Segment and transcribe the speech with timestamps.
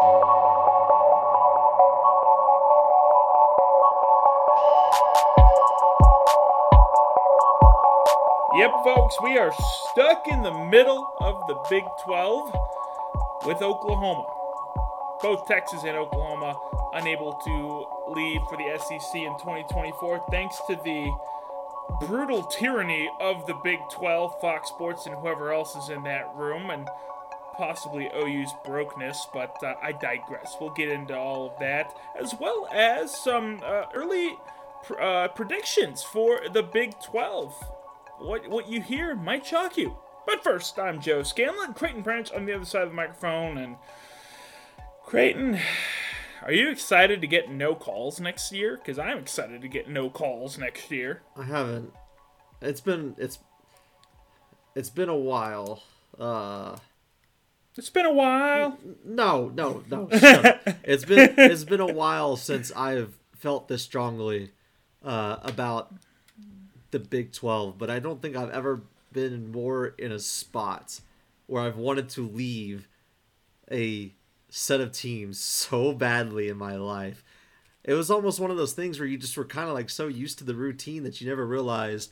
[0.00, 0.10] Yep,
[8.84, 9.52] folks, we are
[9.90, 12.54] stuck in the middle of the Big 12
[13.44, 14.24] with Oklahoma.
[15.20, 16.56] Both Texas and Oklahoma
[16.94, 21.10] unable to leave for the SEC in 2024 thanks to the
[22.06, 26.70] brutal tyranny of the Big 12, Fox Sports, and whoever else is in that room,
[26.70, 26.88] and
[27.58, 30.56] possibly OU's brokenness, but uh, I digress.
[30.58, 34.34] We'll get into all of that, as well as some uh, early
[34.84, 37.54] pr- uh, predictions for the Big 12
[38.18, 39.96] what what you hear might shock you.
[40.26, 43.76] But first, I'm Joe Scanlon, Creighton Branch on the other side of the microphone, and
[45.04, 45.58] Creighton,
[46.42, 48.76] are you excited to get no calls next year?
[48.76, 51.22] Because I'm excited to get no calls next year.
[51.36, 51.92] I haven't.
[52.60, 53.38] It's been it's
[54.74, 55.82] it's been a while.
[56.18, 56.76] Uh
[57.78, 58.76] It's been a while.
[59.04, 60.08] no, no, no.
[60.10, 64.50] it's been it's been a while since I've felt this strongly
[65.04, 65.94] uh about
[66.90, 71.00] the Big 12, but I don't think I've ever been more in a spot
[71.46, 72.88] where I've wanted to leave
[73.70, 74.12] a
[74.48, 77.22] set of teams so badly in my life.
[77.84, 80.08] It was almost one of those things where you just were kind of like so
[80.08, 82.10] used to the routine that you never realized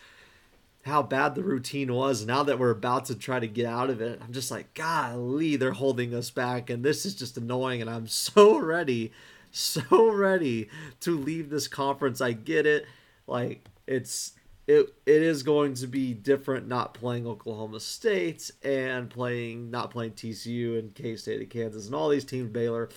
[0.86, 2.24] how bad the routine was.
[2.24, 5.56] Now that we're about to try to get out of it, I'm just like, golly,
[5.56, 7.80] they're holding us back, and this is just annoying.
[7.80, 9.12] And I'm so ready,
[9.50, 10.68] so ready
[11.00, 12.20] to leave this conference.
[12.20, 12.86] I get it.
[13.26, 14.32] Like, it's
[14.66, 20.12] it it is going to be different not playing Oklahoma State and playing not playing
[20.12, 22.88] TCU and K State of Kansas and all these teams Baylor.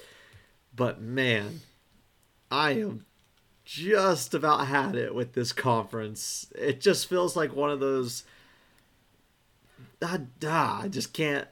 [0.75, 1.61] But man,
[2.49, 3.05] I am
[3.71, 6.51] just about had it with this conference.
[6.55, 8.23] It just feels like one of those
[10.01, 11.47] ah, ah, I just can't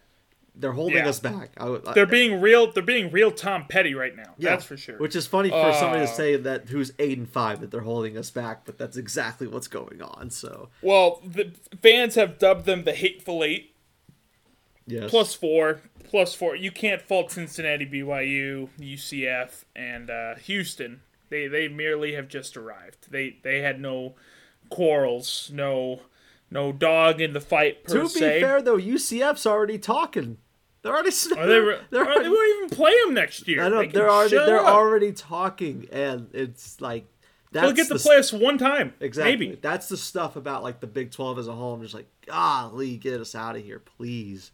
[0.60, 1.10] they're holding Yeah.
[1.10, 1.52] us back.
[1.58, 2.72] I, I, They're being real.
[2.72, 4.34] They're being real Tom Petty right now.
[4.40, 4.98] yeah, That's for sure.
[4.98, 7.82] Which is funny for somebody to Uh, say that who's eight and five that they're
[7.82, 10.32] holding us back, but that's exactly what's going on.
[10.32, 11.52] So well, the
[11.84, 13.76] fans have dubbed them the hateful eight.
[14.88, 16.56] yes, plus four, plus four.
[16.56, 21.02] You can't fault Cincinnati, BYU, UCF, and uh, Houston.
[21.30, 23.12] They they merely have just arrived.
[23.12, 24.16] They they had no
[24.70, 26.02] quarrels, no
[26.50, 30.38] no dog in the fight per To be fair, though, UCF's already talking.
[30.82, 31.12] They're already.
[31.38, 33.64] Are they, re- they're are- they won't even play them next year.
[33.64, 34.36] I know they they're already.
[34.38, 34.68] They're up.
[34.68, 37.06] already talking, and it's like
[37.52, 39.32] that's They'll get to the play us one time, exactly.
[39.48, 39.60] maybe.
[39.62, 41.74] That's the stuff about like the Big Twelve as a whole.
[41.74, 44.52] I'm just like, golly, get us out of here, please.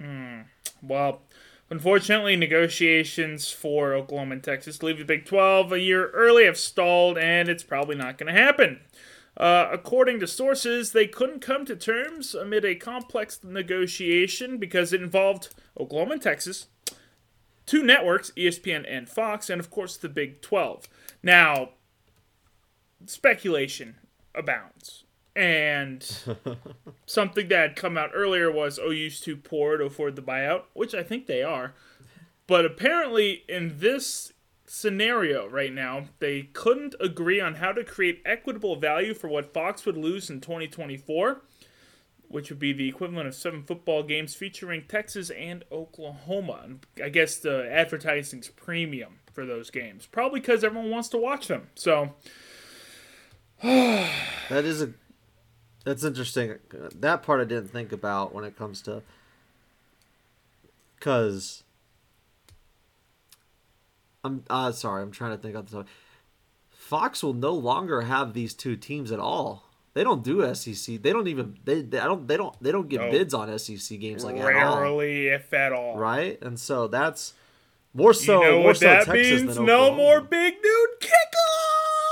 [0.00, 0.42] Hmm.
[0.82, 1.22] Well,
[1.70, 6.58] unfortunately, negotiations for Oklahoma and Texas to leave the Big 12 a year early have
[6.58, 8.80] stalled, and it's probably not going to happen.
[9.36, 15.02] Uh, according to sources, they couldn't come to terms amid a complex negotiation because it
[15.02, 16.68] involved Oklahoma and Texas,
[17.66, 20.88] two networks, ESPN and Fox, and of course the Big 12.
[21.22, 21.70] Now,
[23.06, 23.96] speculation
[24.34, 25.04] abounds.
[25.36, 26.06] And
[27.06, 30.94] something that had come out earlier was OU's too poor to afford the buyout, which
[30.94, 31.74] I think they are.
[32.46, 34.32] But apparently, in this
[34.66, 39.84] scenario right now, they couldn't agree on how to create equitable value for what Fox
[39.86, 41.42] would lose in 2024,
[42.28, 46.60] which would be the equivalent of seven football games featuring Texas and Oklahoma.
[46.64, 51.48] And I guess the advertising's premium for those games, probably because everyone wants to watch
[51.48, 51.68] them.
[51.74, 52.14] So,
[53.62, 54.92] That is a.
[55.84, 56.54] That's interesting.
[56.98, 59.02] That part I didn't think about when it comes to.
[61.00, 61.62] Cause.
[64.24, 65.02] I'm uh sorry.
[65.02, 65.86] I'm trying to think of the top.
[66.70, 69.64] Fox will no longer have these two teams at all.
[69.92, 71.02] They don't do SEC.
[71.02, 71.56] They don't even.
[71.64, 71.82] They.
[71.82, 72.26] they I don't.
[72.26, 72.60] They don't.
[72.62, 73.10] They don't get No.
[73.10, 74.80] bids on SEC games like at all.
[74.80, 75.96] rarely, if at all.
[75.96, 77.34] Right, and so that's
[77.92, 78.42] more so.
[78.42, 79.58] you know more so that Texas means?
[79.58, 80.88] No more big dude.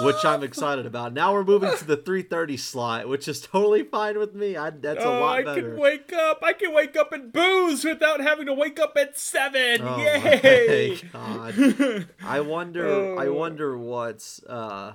[0.04, 1.12] Which I'm excited about.
[1.12, 4.56] Now we're moving to the 3:30 slot, which is totally fine with me.
[4.56, 5.70] I, that's a Oh, lot I better.
[5.72, 6.40] can wake up.
[6.42, 9.80] I can wake up and booze without having to wake up at seven.
[9.82, 10.96] Oh Yay!
[11.12, 12.06] god!
[12.24, 13.18] I wonder.
[13.18, 13.32] I Oh.
[13.34, 14.42] wonder what's.
[14.44, 14.94] Uh,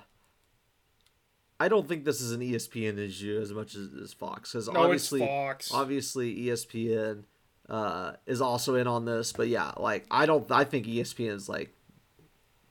[1.59, 4.79] I don't think this is an ESPN issue as much as, as Fox, because No,
[4.81, 5.73] obviously, Fox.
[5.73, 7.23] obviously ESPN
[7.67, 9.33] uh, is also in on this.
[9.33, 10.49] But yeah, like I don't.
[10.51, 11.73] I think ESPN is like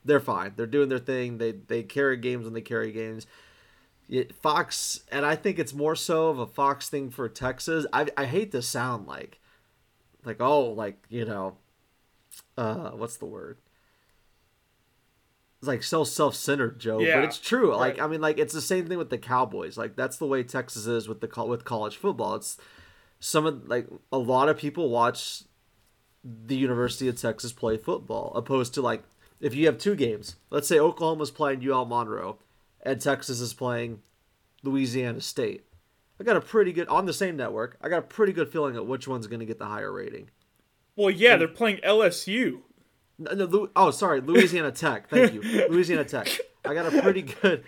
[0.07, 0.53] they're fine.
[0.57, 1.39] They're doing their thing.
[1.39, 3.27] They they carry games when they carry games.
[4.09, 7.87] It, Fox, and I think it's more so of a Fox thing for Texas.
[7.93, 9.41] I I hate to sound like,
[10.25, 11.57] like oh, like you know,
[12.57, 13.59] uh, what's the word?
[15.59, 17.01] It's like so self-centered, Joe.
[17.01, 17.75] Yeah, but it's true.
[17.75, 17.99] Like.
[17.99, 19.77] I mean, like it's the same thing with the Cowboys.
[19.77, 22.37] Like that's the way Texas is with the with college football.
[22.37, 22.59] It's
[23.19, 25.43] some of like a lot of people watch
[26.23, 29.03] the University of Texas play football, opposed to like
[29.41, 30.37] if you have two games.
[30.51, 32.39] Let's say Oklahoma's playing UL Monroe,
[32.83, 34.01] and Texas is playing
[34.63, 35.65] Louisiana State.
[36.21, 37.77] I got a pretty good on the same network.
[37.81, 40.31] I got a pretty good feeling at which one's going to get the higher rating.
[40.97, 42.61] Well, yeah, they're playing LSU.
[43.19, 45.09] No, no, oh, sorry, Louisiana Tech.
[45.09, 46.29] Thank you, Louisiana Tech.
[46.65, 47.65] I got a pretty good,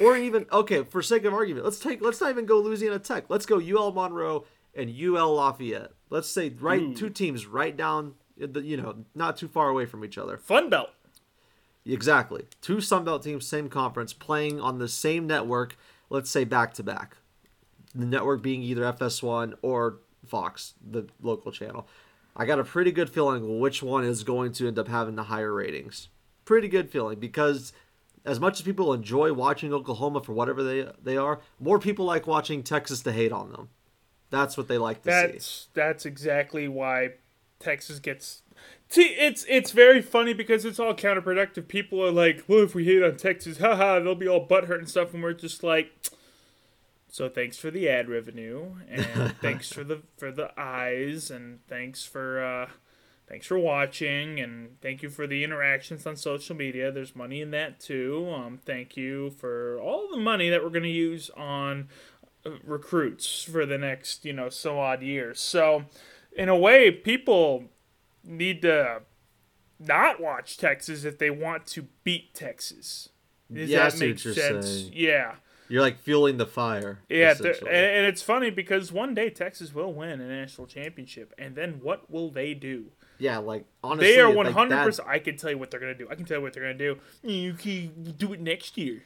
[0.00, 0.84] or even okay.
[0.84, 2.00] For sake of argument, let's take.
[2.00, 3.24] Let's not even go Louisiana Tech.
[3.28, 5.92] Let's go UL Monroe and UL Lafayette.
[6.10, 10.04] Let's say right two teams right down, the, you know, not too far away from
[10.04, 10.36] each other.
[10.36, 10.90] Fun Belt.
[11.86, 15.76] Exactly, two Sunbelt teams, same conference, playing on the same network.
[16.10, 17.16] Let's say back to back.
[17.94, 21.86] The network being either FS1 or Fox, the local channel.
[22.36, 25.24] I got a pretty good feeling which one is going to end up having the
[25.24, 26.08] higher ratings.
[26.44, 27.72] Pretty good feeling because
[28.26, 32.26] as much as people enjoy watching Oklahoma for whatever they they are, more people like
[32.26, 33.68] watching Texas to hate on them.
[34.30, 35.32] That's what they like to see.
[35.32, 35.68] That's see.
[35.72, 37.12] that's exactly why
[37.58, 38.42] Texas gets.
[38.88, 41.66] See, it's it's very funny because it's all counterproductive.
[41.66, 44.88] People are like, "Well, if we hate on Texas, haha, they'll be all butthurt and
[44.88, 45.90] stuff," and we're just like,
[47.08, 52.04] "So thanks for the ad revenue, and thanks for the for the eyes, and thanks
[52.04, 52.70] for uh,
[53.28, 56.92] thanks for watching, and thank you for the interactions on social media.
[56.92, 58.32] There's money in that too.
[58.32, 61.88] Um, thank you for all the money that we're gonna use on
[62.46, 65.40] uh, recruits for the next you know so odd years.
[65.40, 65.86] So,
[66.36, 67.64] in a way, people
[68.26, 69.02] need to
[69.78, 73.10] not watch Texas if they want to beat Texas.
[73.52, 74.68] Does Yeah, that make you're sense?
[74.68, 74.92] saying.
[74.94, 75.36] Yeah.
[75.68, 77.00] You're like fueling the fire.
[77.08, 81.56] Yeah, and and it's funny because one day Texas will win a national championship, and
[81.56, 82.92] then what will they do?
[83.18, 85.08] yeah, like honestly, They are one hundred percent.
[85.08, 86.06] I can tell you what they're gonna do.
[86.08, 86.98] I can tell you what they're gonna do.
[87.22, 89.02] You can do it next year.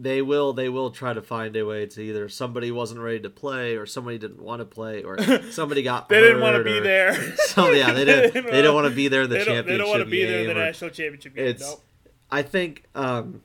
[0.00, 3.28] They will they will try to find a way to either somebody wasn't ready to
[3.30, 5.18] play or somebody didn't want to play or
[5.50, 7.14] somebody got They didn't want to be there.
[7.48, 8.32] So yeah, they didn't.
[8.34, 9.66] didn't They don't wanna- be there in the they don't.
[9.66, 11.46] They don't want to be there in the national championship game.
[11.46, 11.62] It's.
[11.62, 11.84] Nope.
[12.30, 13.42] I think um,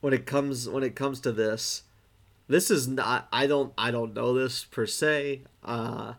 [0.00, 1.82] when it comes when it comes to this,
[2.46, 3.26] this is not.
[3.32, 3.72] I don't.
[3.76, 5.42] I don't know this per se.
[5.64, 6.14] Uh,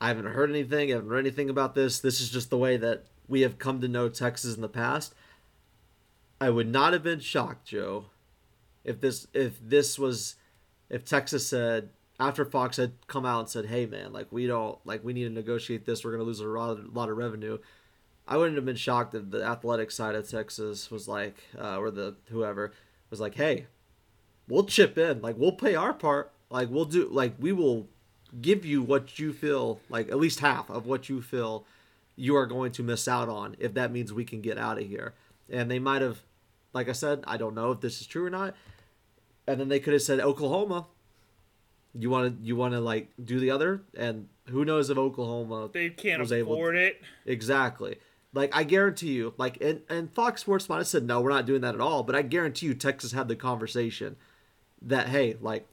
[0.00, 0.90] I haven't heard anything.
[0.90, 2.00] I haven't read anything about this.
[2.00, 5.14] This is just the way that we have come to know Texas in the past.
[6.40, 8.06] I would not have been shocked, Joe,
[8.84, 10.36] if this if this was
[10.90, 11.90] if Texas said
[12.20, 15.24] after Fox had come out and said, "Hey man, like we don't like we need
[15.24, 16.04] to negotiate this.
[16.04, 17.58] We're going to lose a lot, lot of revenue."
[18.26, 21.90] I wouldn't have been shocked if the athletic side of Texas was like, uh, or
[21.90, 22.72] the whoever
[23.10, 23.66] was like, "Hey,
[24.48, 25.20] we'll chip in.
[25.20, 26.32] Like we'll pay our part.
[26.50, 27.08] Like we'll do.
[27.08, 27.88] Like we will
[28.40, 31.64] give you what you feel like at least half of what you feel
[32.16, 34.86] you are going to miss out on if that means we can get out of
[34.86, 35.14] here."
[35.50, 36.22] And they might have,
[36.72, 38.54] like I said, I don't know if this is true or not.
[39.46, 40.86] And then they could have said Oklahoma.
[41.96, 45.70] You want to you want to like do the other, and who knows if Oklahoma
[45.72, 47.00] They can't was able afford it.
[47.24, 47.96] Exactly.
[48.32, 51.46] Like I guarantee you, like and, and Fox Sports might have said no, we're not
[51.46, 52.02] doing that at all.
[52.02, 54.16] But I guarantee you, Texas had the conversation
[54.82, 55.68] that hey, like,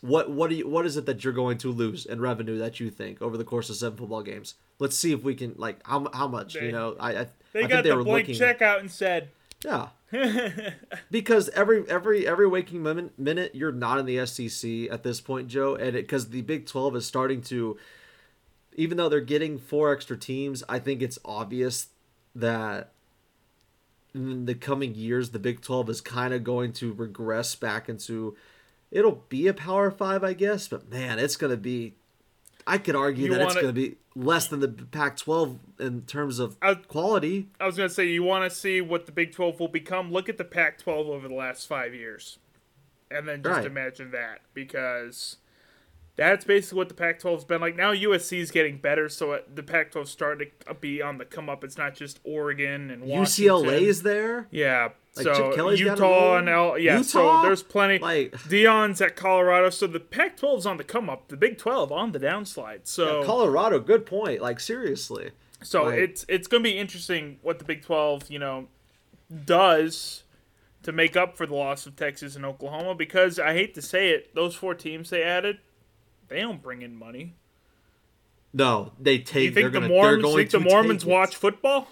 [0.00, 2.80] what what do you what is it that you're going to lose in revenue that
[2.80, 4.54] you think over the course of seven football games?
[4.80, 6.96] Let's see if we can like how how much They- you know.
[6.98, 8.34] I I, They I got think they the were blank looking.
[8.38, 9.28] check out and said,
[9.64, 9.88] Yeah.
[11.10, 15.48] because every every every waking minute, minute you're not in the SEC at this point,
[15.48, 17.76] Joe, and because the Big Twelve is starting to,
[18.74, 21.88] even though they're getting four extra teams, I think it's obvious
[22.34, 22.92] that
[24.14, 28.36] in the coming years the Big Twelve is kind of going to regress back into.
[28.90, 31.94] It'll be a Power Five, I guess, but man, it's gonna be.
[32.66, 36.38] I could argue You that it's wanna- gonna be less than the Pac-12 in terms
[36.38, 37.48] of I- quality.
[37.60, 40.12] I was gonna say you want to see what the Big Twelve will become.
[40.12, 42.38] Look at the Pac-12 over the last five years,
[43.10, 43.66] and then just Right.
[43.66, 45.36] imagine that because
[46.20, 47.76] that's basically what the Pac-12's been like.
[47.76, 51.64] Now USC is getting better, so the Pac-12's starting to be on the come up.
[51.64, 53.64] It's not just Oregon and Washington.
[53.64, 54.46] UCLA's there.
[54.50, 54.90] yeah.
[55.16, 57.00] Like, so Chip Kelly's got Utah and L, yeah.
[57.02, 57.98] So there's plenty.
[57.98, 61.28] Like- Deion's at Colorado, so the Pac-12's on the come up.
[61.28, 62.80] The Big 12 on the downslide.
[62.84, 64.42] So Colorado, good point.
[64.42, 65.30] Like seriously,
[65.62, 68.68] So Like- it's it's going to be interesting what the Big 12, you know,
[69.46, 70.24] does
[70.82, 74.10] to make up for the loss of Texas and Oklahoma because I hate to say
[74.10, 75.58] it, those four teams they added,
[76.30, 77.34] they don't bring in money.
[78.54, 79.44] no, they take.
[79.44, 81.88] You think they're the Mormons going think the Mormons watch football?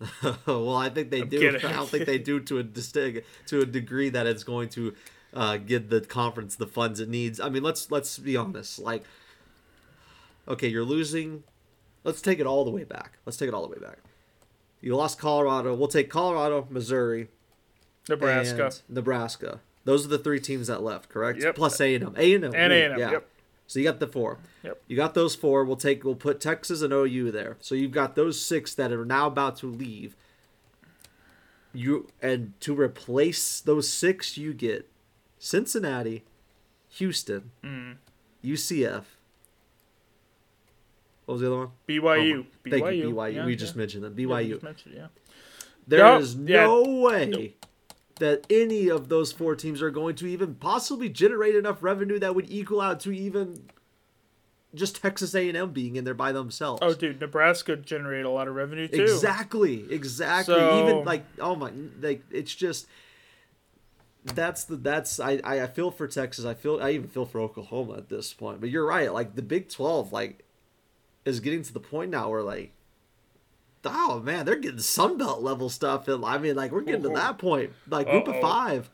[0.46, 1.38] well, I think they do.
[1.38, 1.64] kidding.
[1.68, 4.94] I don't think they do to a distinct, to a degree that it's going to
[5.34, 7.40] uh, give the conference the funds it needs.
[7.40, 8.78] I mean, let's let's be honest.
[8.78, 9.04] Like,
[10.46, 11.44] okay, you're losing.
[12.04, 13.18] Let's take it all the way back.
[13.26, 13.98] Let's take it all the way back.
[14.80, 15.74] You lost Colorado.
[15.74, 17.28] We'll take Colorado, Missouri,
[18.08, 18.64] Nebraska.
[18.64, 19.60] and Nebraska.
[19.84, 21.40] Those are the three teams that left, correct?
[21.42, 21.54] Yep.
[21.54, 22.14] Plus A and M.
[22.16, 22.52] A and M.
[22.54, 23.28] And A&M, yep.
[23.72, 24.36] So you got the four.
[24.64, 24.82] Yep.
[24.86, 25.64] You got those four.
[25.64, 26.04] We'll take.
[26.04, 27.56] We'll put Texas and OU there.
[27.60, 30.14] So you've got those six that are now about to leave.
[31.72, 34.90] You and to replace those six, you get
[35.38, 36.22] Cincinnati,
[36.90, 37.96] Houston, Mm.
[38.44, 39.04] UCF.
[41.24, 41.68] What was the other one?
[41.88, 42.40] BYU.
[42.40, 42.96] Oh, Thank BYU.
[42.98, 43.34] you, BYU.
[43.36, 43.56] Yeah, we yeah.
[43.56, 44.12] just mentioned them.
[44.18, 44.50] Yeah, we BYU.
[44.50, 45.06] just mentioned yeah.
[45.86, 46.66] There Yup, is yeah.
[46.66, 47.54] no way
[48.16, 52.34] that any of those four teams are going to even possibly generate enough revenue that
[52.34, 53.68] would equal out to even
[54.74, 56.80] just Texas A&M being in there by themselves.
[56.82, 59.02] Oh, dude, Nebraska generated a lot of revenue too.
[59.02, 60.54] Exactly, exactly.
[60.54, 62.86] So- Even like, oh my, like it's just
[64.24, 66.44] that's the that's I I I feel for Texas.
[66.44, 68.60] I feel I even feel for Oklahoma at this point.
[68.60, 69.12] But you're right.
[69.12, 70.44] Like the Big Twelve, like
[71.24, 72.72] is getting to the point now where like.
[73.84, 76.06] Oh man, they're getting Sunbelt level stuff.
[76.08, 78.40] And I mean, like we're getting to that point, like group of Uh-oh.
[78.42, 78.90] five.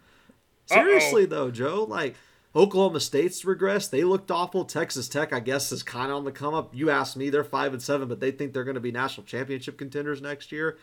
[0.67, 2.15] Seriously though, Joe, like
[2.55, 3.91] Oklahoma State's regressed.
[3.91, 4.65] They looked awful.
[4.65, 6.75] Texas Tech, I guess, is kind of on the come up.
[6.75, 9.27] You asked me, they're five and seven, but they think they're going to be national
[9.27, 10.79] championship contenders next year.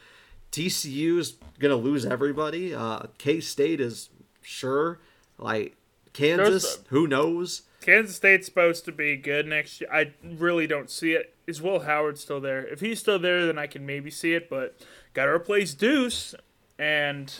[0.51, 2.73] TCU is going to lose everybody.
[2.73, 4.09] Uh, K State is
[4.41, 4.99] sure.
[5.37, 5.75] Like
[6.13, 7.63] Kansas, Those- who knows?
[7.85, 9.89] Kansas State's supposed to be good next year.
[9.93, 11.35] I really don't see it.
[11.45, 12.65] Is Will Howard still there?
[12.65, 14.49] If he's still there, then I can maybe see it.
[14.49, 14.79] But
[15.13, 16.33] got to replace Deuce,
[16.79, 17.31] and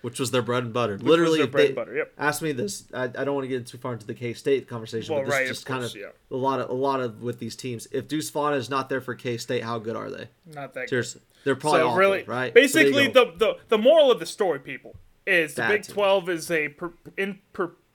[0.00, 0.94] Which was their bread and butter.
[0.94, 2.12] was Literally, bread and butter, yep.
[2.18, 2.84] Ask me this.
[2.92, 5.26] I, I don't want to get too far into the K State conversation, Well, but
[5.26, 6.06] this right, is of just kind course, of yeah.
[6.32, 7.86] a lot of a lot of with these teams.
[7.92, 10.28] If Deuce Vaughn is not there for K State, how good are they?
[10.52, 11.06] not that good.
[11.44, 12.52] They're probably so awful, really, right?
[12.52, 15.82] So there you basically, the, the the moral of the story, people, is the Big
[15.84, 15.94] team.
[15.94, 17.38] Twelve is a per, in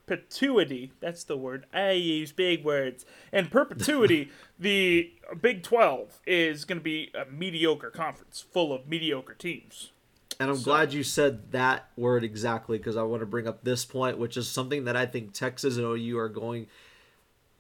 [0.08, 0.94] perpetuity.
[1.02, 1.66] That's the word.
[1.74, 3.06] I use big words.
[3.32, 9.36] In perpetuity, the Big Twelve is going to be a mediocre conference full of mediocre
[9.36, 9.92] teams.
[10.40, 13.86] And I'm glad you said that word exactly because I want to bring up this
[13.86, 16.68] point, which is something that I think Texas and OU are going.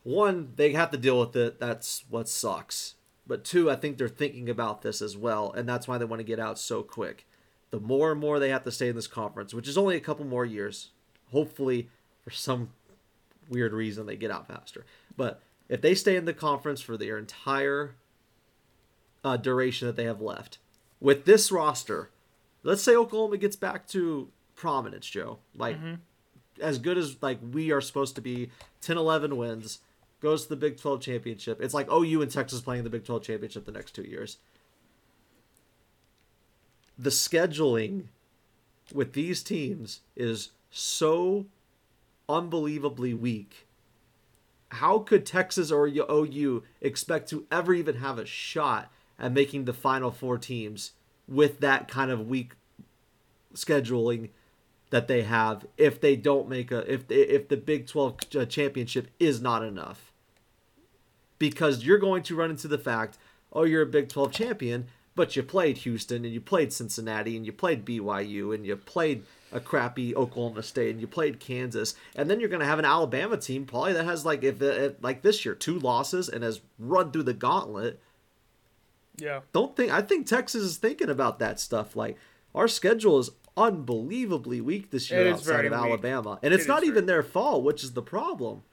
[0.03, 1.59] One, they have to deal with it.
[1.59, 2.95] That's what sucks.
[3.25, 6.19] But two, I think they're thinking about this as well, and that's why they want
[6.19, 7.27] to get out so quick.
[7.71, 10.01] The more and more they have to stay in this conference, which is only a
[10.01, 10.91] couple more years,
[11.31, 11.89] hopefully,
[12.27, 12.69] for some
[13.47, 14.85] weird reason, they get out faster.
[15.15, 17.95] But if they stay in the conference for their entire
[19.23, 20.57] uh, duration that they have left,
[20.99, 22.09] with this roster,
[22.63, 25.39] let's say Oklahoma gets back to prominence, Joe.
[25.55, 25.77] Like
[26.61, 28.49] as good as like we are supposed to be,
[28.81, 29.79] 10 11 wins,
[30.19, 31.61] goes to the Big 12 championship.
[31.61, 34.37] It's like OU and Texas playing the Big 12 championship the next 2 years.
[36.99, 38.07] The scheduling
[38.93, 41.45] with these teams is so
[42.29, 43.67] unbelievably weak.
[44.69, 49.73] How could Texas or OU expect to ever even have a shot at making the
[49.73, 50.91] final four teams
[51.27, 52.53] with that kind of weak
[53.53, 54.29] scheduling
[54.89, 59.07] that they have if they don't make a if if the Big 12 uh, championship
[59.19, 60.11] is not enough
[61.39, 63.17] because you're going to run into the fact
[63.51, 67.45] oh you're a Big 12 champion but you played Houston and you played Cincinnati and
[67.45, 72.29] you played BYU and you played a crappy Oklahoma State and you played Kansas and
[72.29, 75.21] then you're going to have an Alabama team probably that has like if, if like
[75.21, 77.99] this year two losses and has run through the gauntlet
[79.17, 79.41] Yeah.
[79.53, 81.95] don't think I think Texas is thinking about that stuff.
[81.95, 82.17] Like
[82.53, 85.79] our schedule is unbelievably weak this year outside of weak.
[85.79, 88.63] Alabama, and it's It not even their fault, which is the problem.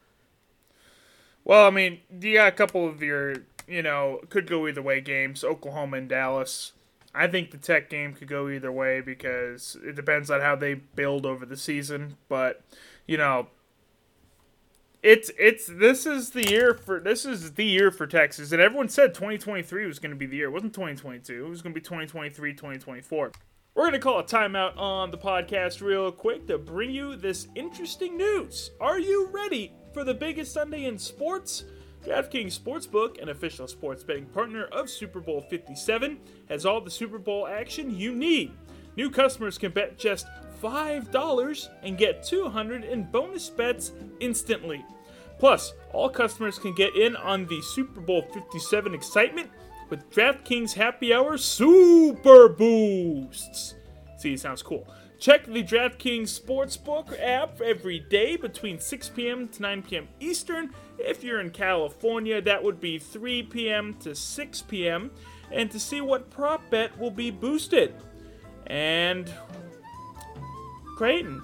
[1.44, 3.36] Well, I mean, you got a couple of your,
[3.68, 5.44] you know, could go either way games.
[5.44, 6.72] Oklahoma and Dallas.
[7.14, 10.74] I think the Tech game could go either way because it depends on how they
[10.74, 12.16] build over the season.
[12.28, 12.62] But
[13.06, 13.48] you know,
[15.02, 18.88] it's it's this is the year for this is the year for Texas, and everyone
[18.88, 20.46] said 2023 was going to be the year.
[20.46, 21.44] It wasn't 2022.
[21.44, 23.32] It was going to be 2023, 2024.
[23.74, 27.48] We're going to call a timeout on the podcast real quick to bring you this
[27.54, 28.70] interesting news.
[28.80, 31.64] Are you ready for the biggest Sunday in sports?
[32.04, 36.18] DraftKings Sportsbook, an official sports betting partner of Super Bowl 57,
[36.50, 38.52] has all the Super Bowl action you need.
[38.96, 40.26] New customers can bet just
[40.62, 44.84] $5 and get 200 in bonus bets instantly.
[45.38, 49.50] Plus, all customers can get in on the Super Bowl 57 excitement
[49.88, 53.76] with DraftKings Happy Hour Super Boosts.
[54.24, 54.88] See, sounds cool.
[55.18, 59.48] Check the DraftKings Sportsbook app every day between 6 p.m.
[59.48, 60.08] to 9 p.m.
[60.18, 60.70] Eastern.
[60.98, 63.92] If you're in California, that would be 3 p.m.
[64.00, 65.10] to 6 p.m.
[65.52, 67.94] And to see what prop bet will be boosted.
[68.66, 69.30] And
[70.96, 71.42] Creighton,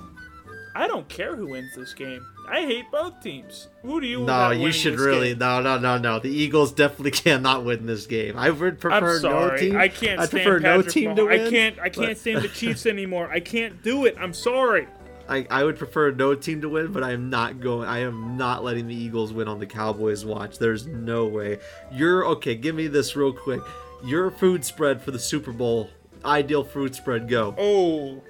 [0.74, 2.26] I don't care who wins this game.
[2.50, 3.68] I hate both teams.
[3.82, 4.24] Who do you?
[4.24, 5.38] No, you should really game?
[5.38, 6.18] no no no no.
[6.18, 8.36] The Eagles definitely cannot win this game.
[8.36, 9.50] I would prefer I'm sorry.
[9.52, 9.76] no team.
[9.76, 11.16] I can't I stand prefer no Patrick team Mahomes.
[11.16, 11.40] to win.
[11.40, 11.78] I can't.
[11.78, 13.30] I can't but- stand the Chiefs anymore.
[13.30, 14.16] I can't do it.
[14.18, 14.88] I'm sorry.
[15.28, 17.88] I, I would prefer no team to win, but I am not going.
[17.88, 20.58] I am not letting the Eagles win on the Cowboys watch.
[20.58, 21.60] There's no way.
[21.92, 22.56] You're okay.
[22.56, 23.60] Give me this real quick.
[24.04, 25.88] Your food spread for the Super Bowl.
[26.24, 27.28] Ideal food spread.
[27.28, 27.54] Go.
[27.56, 28.20] Oh,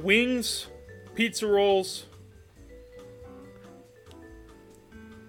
[0.00, 0.66] wings,
[1.14, 2.06] pizza rolls,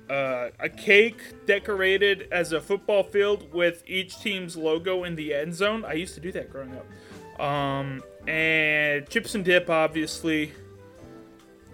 [0.10, 5.54] uh, a cake decorated as a football field with each team's logo in the end
[5.56, 5.86] zone.
[5.86, 7.40] I used to do that growing up.
[7.42, 10.52] Um, and chips and dip, obviously,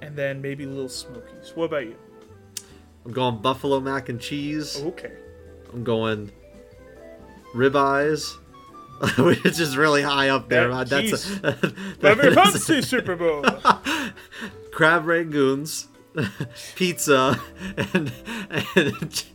[0.01, 1.53] and then maybe little smokies.
[1.55, 1.95] What about you?
[3.05, 4.81] I'm going buffalo mac and cheese.
[4.81, 5.11] Okay.
[5.73, 6.31] I'm going
[7.53, 8.35] ribeyes,
[9.17, 10.69] which is really high up there.
[10.69, 11.51] That- That's a,
[11.99, 13.41] Very that's- fancy Super Bowl.
[14.71, 15.87] crab rangoons,
[16.75, 17.39] pizza,
[17.77, 18.11] and
[18.75, 19.25] and,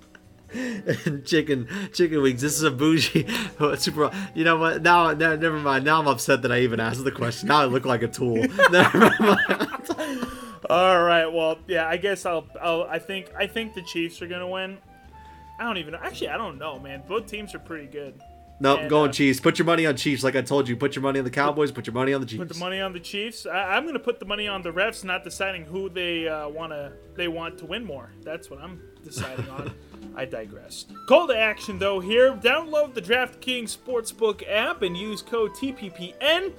[0.53, 2.41] and chicken chicken wings.
[2.41, 3.27] This is a bougie
[3.77, 4.11] super.
[4.35, 4.83] You know what?
[4.83, 5.85] Now, now, never mind.
[5.85, 7.49] Now I'm upset that I even asked the question.
[7.49, 8.37] Now I look like a tool.
[8.71, 10.27] Never mind.
[10.69, 11.27] All right.
[11.27, 11.89] Well, yeah.
[11.89, 12.47] I guess I'll.
[12.61, 12.85] I'll.
[12.85, 13.31] I think.
[13.37, 14.79] I think the Chiefs are gonna win.
[15.59, 15.95] I don't even.
[15.95, 17.03] Actually, I don't know, man.
[17.07, 18.21] Both teams are pretty good.
[18.63, 19.41] Nope, And, going uh, Chiefs.
[19.41, 20.77] Put your money on Chiefs, like I told you.
[20.77, 21.73] Put your money on the Cowboys.
[21.73, 22.39] Put your money on the Chiefs.
[22.39, 23.47] Put the money on the Chiefs.
[23.47, 26.93] I, I'm gonna put the money on the refs, not deciding who they uh, wanna
[27.17, 28.13] they want to win more.
[28.23, 29.73] That's what I'm deciding on.
[30.17, 30.87] I digress.
[31.09, 32.35] Call to action though here.
[32.35, 36.53] Download the DraftKings Sportsbook app and use code TPPN.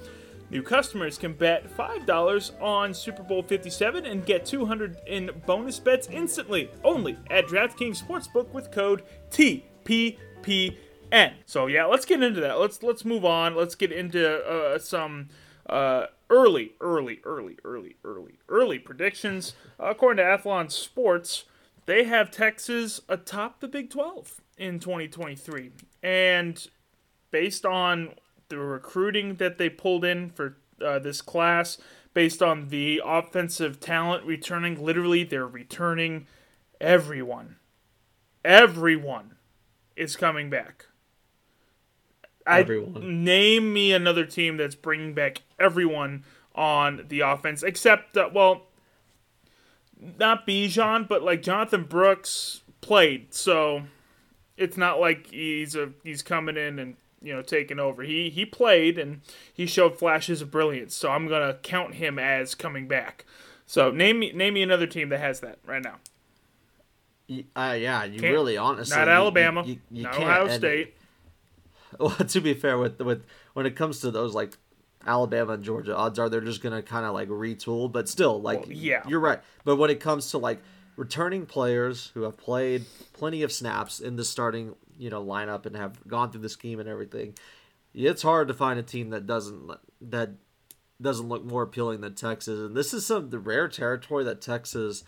[0.50, 6.10] New customers can bet $5 on Super Bowl 57 and get 200 in bonus bets
[6.12, 6.70] instantly.
[6.84, 10.76] Only at DraftKings Sportsbook with code TPPN.
[11.46, 12.60] So yeah, let's get into that.
[12.60, 13.56] Let's let's move on.
[13.56, 15.30] Let's get into uh, some
[15.70, 19.54] uh, early, early, early, early, early, early predictions.
[19.80, 21.46] according to Athlon Sports,
[21.86, 26.68] they have Texas atop the Big 12 in 2023, and
[27.32, 28.14] based on
[28.50, 31.78] the recruiting that they pulled in for uh, this class,
[32.14, 36.28] based on the offensive talent returning, literally they're returning
[36.80, 37.58] everyone.
[38.44, 39.36] Everyone
[39.96, 40.88] is coming back.
[42.48, 43.24] I Everyone.
[43.24, 46.24] name me another team that's bringing back everyone
[46.56, 48.64] on the offense, except uh, well,
[50.18, 53.84] not Bijan, but like Jonathan Brooks played, so
[54.58, 58.02] it's not like he's a he's coming in and you know taking over.
[58.04, 59.22] He he played and
[59.54, 63.26] he showed flashes of brilliance, so I'm gonna count him as coming back.
[63.68, 66.00] So name me name me another team that has that right now.
[67.56, 68.98] Uh, yeah, you Can't- really honestly.
[68.98, 70.24] Not you- Alabama, You, you, not can't.
[70.26, 70.96] Ohio State.
[72.00, 74.58] Well, to be fair, with with when it comes to those like
[75.06, 77.92] Alabama and Georgia, odds are they're just gonna kind of like retool.
[77.92, 79.04] But still, like Well, yeah.
[79.08, 79.40] you're right.
[79.64, 80.62] But when it comes to like
[80.96, 85.76] returning players who have played plenty of snaps in the starting you know lineup and
[85.76, 87.34] have gone through the scheme and everything,
[87.94, 90.32] it's hard to find a team that doesn't that
[91.02, 92.60] doesn't look more appealing than Texas.
[92.60, 95.04] And this is some the rare territory that Texas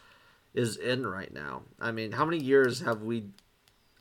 [0.54, 1.64] is in right now.
[1.80, 3.30] I mean, how many years have we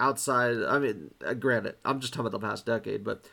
[0.02, 0.62] outside?
[0.62, 3.24] I mean, uh, granted, I'm just talking about the past decade, but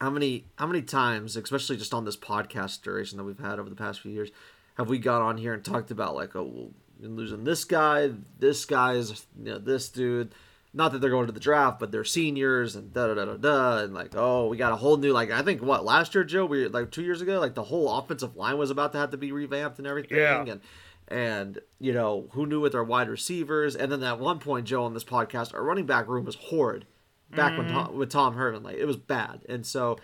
[0.00, 3.70] how many how many times, especially just on this podcast duration that we've had over
[3.70, 4.30] the past few years,
[4.76, 8.64] have we got on here and talked about like, oh, well, losing this guy, this
[8.64, 10.32] guy's, you know, this dude.
[10.74, 13.36] Not that they're going to the draft, but they're seniors and da da da da
[13.36, 15.30] da, and like, oh, we got a whole new like.
[15.30, 18.36] I think what last year, Joe, we like two years ago, like the whole offensive
[18.36, 20.40] line was about to have to be revamped and everything, Yeah.
[20.46, 20.60] and
[21.08, 24.84] and you know who knew with our wide receivers, and then at one point, Joe,
[24.84, 26.86] on this podcast, our running back room was horrid
[27.30, 29.98] back when Tom, with Tom Herman, like it was bad, and so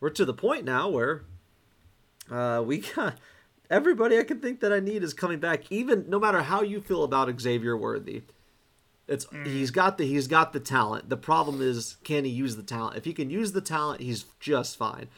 [0.00, 1.22] we're to the point now where
[2.30, 3.18] uh, we got
[3.70, 5.70] everybody I can think that I need is coming back.
[5.70, 8.22] Even no matter how you feel about Xavier Worthy,
[9.06, 11.08] it's he's got the he's got the talent.
[11.08, 12.96] The problem is can he use the talent?
[12.96, 15.08] If he can use the talent, he's just fine.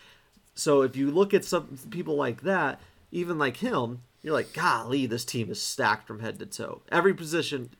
[0.55, 5.06] So if you look at some people like that, even like him, you're like, golly,
[5.06, 6.82] this team is stacked from head to toe.
[6.90, 7.70] Every position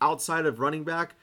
[0.00, 1.14] outside of running back,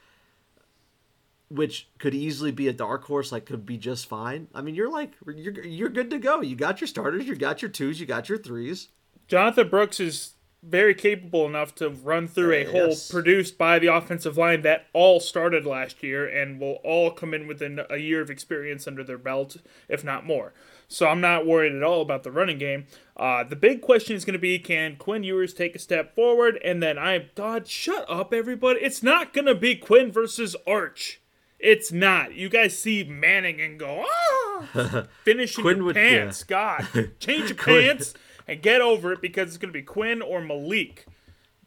[1.48, 4.48] which could easily be a dark horse, like could be just fine.
[4.54, 6.40] I mean, you're like you're you're good to go.
[6.40, 8.88] You got your starters, you got your twos, you got your threes.
[9.26, 14.36] Jonathan Brooks is very capable enough to run through a hole produced by the offensive
[14.36, 18.28] line that all started last year and will all come in within a year of
[18.30, 19.56] experience under their belt,
[19.88, 20.52] if not more.
[20.92, 22.86] So I'm not worried at all about the running game.
[23.16, 26.58] Uh, the big question is going to be can Quinn Ewers take a step forward?
[26.64, 28.80] And then I, God, shut up, everybody.
[28.80, 31.20] It's not going to be Quinn versus Arch.
[31.60, 32.34] It's not.
[32.34, 35.04] You guys see Manning and go, ah!
[35.22, 36.42] Finish in Quinn your would- pants.
[36.42, 36.88] God.
[37.20, 38.14] Change your pants
[38.48, 41.06] and get over it because it's going to be Quinn or Malik.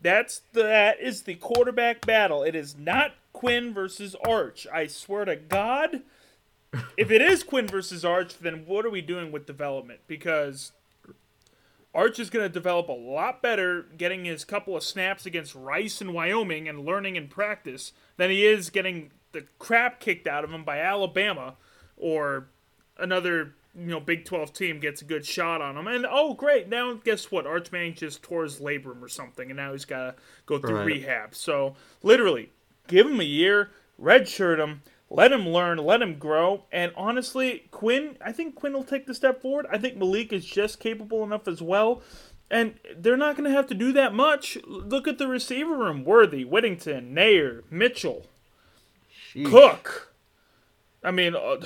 [0.02, 2.44] That's the, that is the quarterback battle.
[2.44, 4.68] It is not Quinn versus Arch.
[4.74, 6.02] I swear to God.
[6.98, 10.02] If it is Quinn versus Arch, then what are we doing with development?
[10.08, 10.72] Because
[11.94, 16.02] Arch is going to develop a lot better getting his couple of snaps against Rice
[16.02, 20.52] and Wyoming and learning in practice than he is getting the crap kicked out of
[20.52, 21.56] him by Alabama
[21.98, 22.48] or
[22.98, 25.88] another you know Big 12 team gets a good shot on him.
[25.88, 27.46] And oh great, now guess what?
[27.46, 30.16] Arch Manning just tore his labrum or something and now he's got to
[30.48, 30.86] go through Right.
[30.86, 31.36] rehab.
[31.36, 32.52] So literally,
[32.88, 33.70] give him a year,
[34.02, 34.82] redshirt him,
[35.16, 36.64] let him learn, let him grow.
[36.72, 39.68] And honestly, Quinn, I think Quinn will take the step forward.
[39.72, 42.02] I think Malik is just capable enough as well.
[42.50, 44.58] And they're not going to have to do that much.
[44.68, 48.26] Look at the receiver room: Worthy, Whittington, Neyor, Mitchell,
[49.34, 49.50] Sheesh.
[49.50, 50.14] Cook.
[51.04, 51.58] I mean, uh,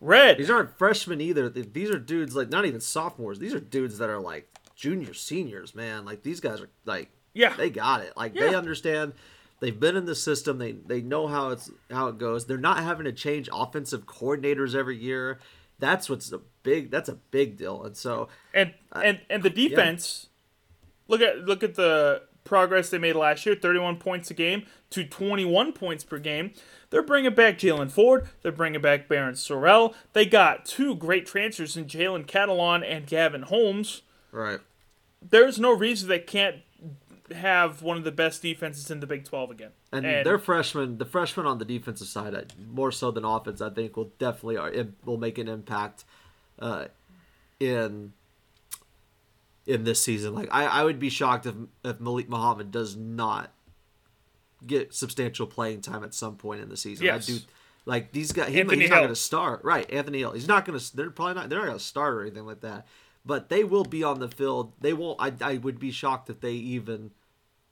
[0.00, 0.38] Red.
[0.38, 1.48] These aren't freshmen either.
[1.48, 3.38] These are dudes like not even sophomores.
[3.38, 6.04] These are dudes that are like junior seniors, man.
[6.04, 7.54] Like these guys are like Yeah.
[7.56, 8.16] they got it.
[8.16, 9.14] Like they understand.
[9.60, 10.58] They've been in the system.
[10.58, 12.46] They they know how it's how it goes.
[12.46, 15.38] They're not having to change offensive coordinators every year.
[15.78, 16.90] That's what's a big.
[16.90, 17.82] That's a big deal.
[17.84, 20.28] And so and uh, and and the defense
[21.08, 25.04] look at look at the progress they made last year 31 points a game to
[25.04, 26.52] 21 points per game
[26.90, 31.76] they're bringing back jaylan ford they're bringing back barryn sorrell they got two great transfers
[31.76, 34.60] in jalen catalon and gavin holmes right.
[35.20, 36.58] there's no reason they can't
[37.32, 41.04] have one of the best defenses in the big 12 again And, their freshmen, the
[41.04, 44.92] freshmen on the defensive side, more so than offense, I think will definitely are, it
[45.04, 46.04] will make an impact
[46.58, 46.86] uh,
[47.60, 48.12] in
[49.66, 50.34] in this season.
[50.34, 53.52] Like I, I would be shocked if if Malik Muhammad does not
[54.64, 57.06] get substantial playing time at some point in the season.
[57.06, 57.28] Yes.
[57.28, 57.38] I do.
[57.84, 59.62] Like these guys, he, he's not going to start.
[59.62, 60.32] Right, Anthony Hill.
[60.32, 60.96] He's not going to.
[60.96, 61.48] They're probably not.
[61.48, 62.86] They're not going to start or anything like that.
[63.26, 64.72] But they will be on the field.
[64.80, 65.20] They won't.
[65.20, 67.10] I, I would be shocked if they even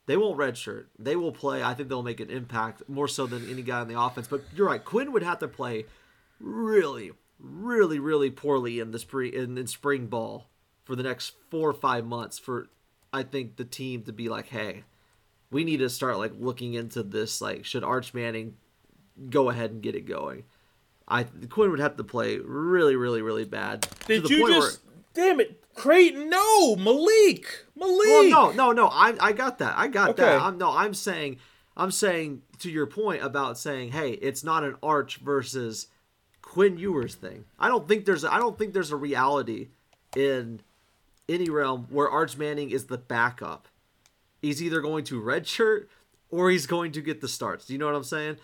[0.05, 0.87] they won't redshirt.
[0.99, 1.63] They will play.
[1.63, 4.27] I think they'll make an impact more so than any guy on the offense.
[4.27, 4.83] But you're right.
[4.83, 5.85] Quinn would have to play
[6.39, 10.49] really, really, really poorly in this pre in, in spring ball
[10.83, 12.67] for the next four or five months for
[13.13, 14.83] I think the team to be like, hey,
[15.51, 17.39] we need to start like looking into this.
[17.41, 18.55] Like, should Arch Manning
[19.29, 20.43] go ahead and get it going?
[21.07, 23.83] I Quinn would have to play really, really, really bad.
[23.83, 24.81] to did the you point where- just
[25.15, 28.87] damn it creighton no malik malik Well, no, no, no.
[28.87, 29.77] I I got that.
[29.77, 30.41] I got that.
[30.41, 30.71] I'm no.
[30.71, 31.37] I'm saying.
[31.77, 35.87] I'm saying to your point about saying, hey, it's not an Arch versus
[36.41, 37.43] Quinn Ewers thing.
[37.59, 38.23] I don't think there's.
[38.23, 39.67] A, I don't think there's a reality
[40.15, 40.61] in
[41.27, 43.67] any realm where Arch Manning is the backup.
[44.41, 45.87] He's either going to redshirt
[46.29, 47.65] or he's going to get the starts.
[47.65, 48.37] Do you know what I'm saying?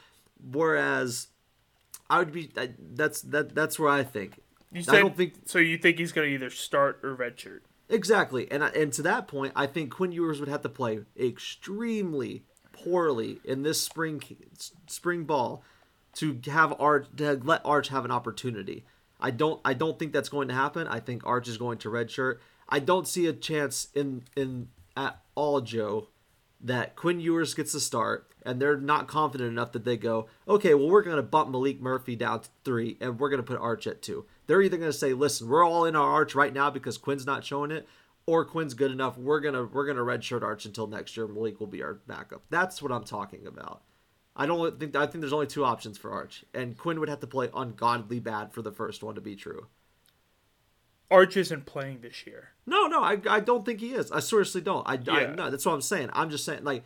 [0.52, 1.28] Whereas
[2.10, 2.52] I would be.
[2.78, 3.56] That's that.
[3.56, 4.42] That's where I think.
[4.74, 8.50] You I don't think so you think he's going to either start or redshirt Exactly,
[8.50, 12.44] and I- and to that point, I think Quinn Ewers would have to play extremely
[12.72, 14.22] poorly in this spring
[14.88, 15.64] spring ball
[16.14, 18.86] to have Arch to let Arch have an opportunity.
[19.20, 20.88] I don't I don't think that's going to happen.
[20.88, 22.38] I think Arch is going to redshirt.
[22.70, 26.08] I don't see a chance in in at all, Joe,
[26.62, 30.74] that Quinn Ewers gets the start and they're not confident enough that they go, okay,
[30.74, 33.60] well we're going to bump Maalik Murphy down to three and we're going to put
[33.60, 34.26] Arch at two.
[34.52, 37.26] They're either going to say, listen, we're all in our Arch right now because Quinn's
[37.26, 37.88] not showing it,
[38.26, 39.18] or Quinn's good enough.
[39.18, 41.26] We're gonna we're gonna redshirt Arch until next year.
[41.26, 42.42] Malik will be our backup.
[42.50, 43.82] That's what I'm talking about.
[44.36, 47.22] I don't think I think there's only two options for Arch, and Quinn would have
[47.22, 49.68] to play ungodly bad for the first one to be true.
[51.10, 54.12] arch isn't playing this year No, no, I, I don't think he is.
[54.12, 54.86] I seriously don't.
[54.86, 55.34] I, I Yeah.
[55.34, 56.10] no, that's what I'm saying.
[56.12, 56.84] I'm just saying like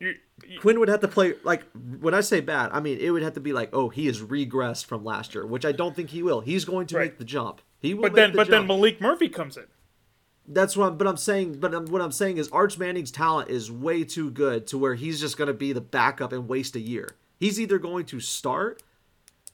[0.00, 0.14] you,
[0.46, 1.62] you, Quinn would have to play like
[2.00, 4.20] when I say bad, I mean it would have to be like, oh, he has
[4.20, 6.40] regressed from last year, which I don't think he will.
[6.40, 7.04] He's going to Right.
[7.10, 7.60] make the jump.
[7.80, 9.64] He will but then the but then maalik murphy comes in
[10.46, 10.92] That's what.
[10.92, 11.60] I'm, but I'm saying.
[11.60, 14.94] But I'm, what I'm saying is, Arch Manning's talent is way too good to where
[14.94, 17.16] he's just going to be the backup and waste a year.
[17.38, 18.82] He's either going to start,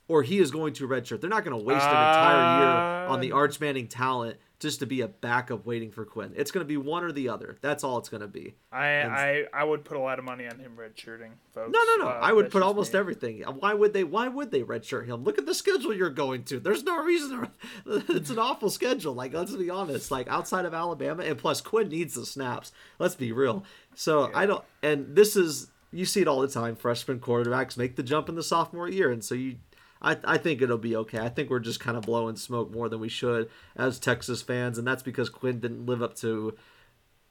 [0.09, 1.20] or he is going to redshirt.
[1.20, 4.80] They're not going to waste an entire year on the Uh, Arch Manning talent just
[4.80, 6.32] to be a backup waiting for Quinn.
[6.36, 7.58] It's going to be one or the other.
[7.60, 8.54] That's all it's going to be.
[8.72, 11.72] I, I I would put a lot of money on him redshirting, folks.
[11.72, 12.08] No, no, no.
[12.08, 12.98] Uh, I would put almost me.
[12.98, 13.42] everything.
[13.42, 14.04] Why would they?
[14.04, 15.24] Why would they redshirt him?
[15.24, 16.60] Look at the schedule you're going to.
[16.60, 17.48] There's no reason.
[17.84, 19.14] To, it's an awful schedule.
[19.14, 20.10] Like let's be honest.
[20.10, 22.72] Like outside of Alabama, and plus Quinn needs the snaps.
[22.98, 23.64] Let's be real.
[23.94, 24.64] So I don't.
[24.82, 26.76] And this is you see it all the time.
[26.76, 29.56] Freshman quarterbacks make the jump in the sophomore year, and so you.
[30.02, 31.18] I, I think it'll be okay.
[31.18, 34.78] I think we're just kind of blowing smoke more than we should as Texas fans,
[34.78, 36.54] and that's because Quinn didn't live up to.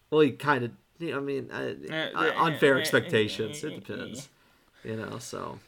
[0.10, 0.71] Well, he kind of.
[1.02, 3.63] I mean, uh, uh, unfair expectations.
[3.63, 4.30] It depends
[4.84, 5.60] you know so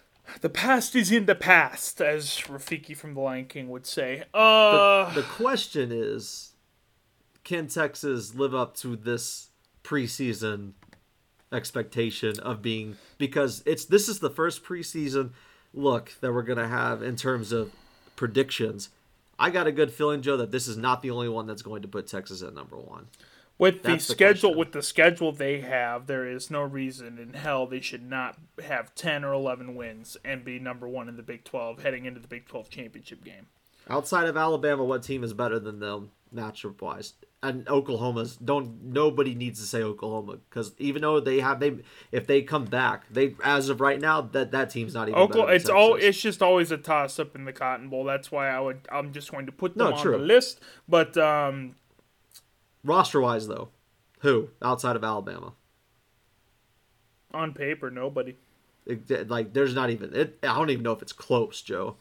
[0.41, 4.23] The past is in the past, as Rafiki from The Lion King would say.
[4.33, 6.53] Uh, the question is
[7.43, 9.49] can texas live up to this
[9.83, 10.73] preseason
[11.51, 15.31] expectation of being because it's this is the first preseason
[15.75, 17.71] look that we're going to have in terms of
[18.15, 18.89] predictions
[19.37, 21.81] I got a good feeling, Joe, that this is not the only one that's going
[21.81, 23.07] to put Texas at number one.
[23.57, 24.59] With the That's the schedule, question.
[24.59, 28.93] with the schedule they have, there is no reason in hell they should not have
[28.95, 32.27] ten or eleven wins and be number one in the Big Twelve heading into the
[32.27, 33.47] Big Twelve championship game.
[33.89, 37.13] Outside of Alabama, what team is better than them matchup wise?
[37.47, 41.75] And Oklahoma's don't nobody needs to say Oklahoma because even though they have they
[42.11, 45.53] if they come back they as of right now that that team's not even Oklahoma,
[45.53, 48.03] it's all it's just always a toss up in the Cotton Bowl.
[48.03, 50.13] That's why I would I'm just going to put them No, on true.
[50.13, 50.59] the list.
[50.89, 51.75] But um,
[52.83, 53.69] roster wise though.
[54.21, 55.53] Who outside of Alabama?
[57.33, 58.35] on paper, nobody.
[58.85, 61.97] It- like there's not even it, I don't even know if it's close, Joe.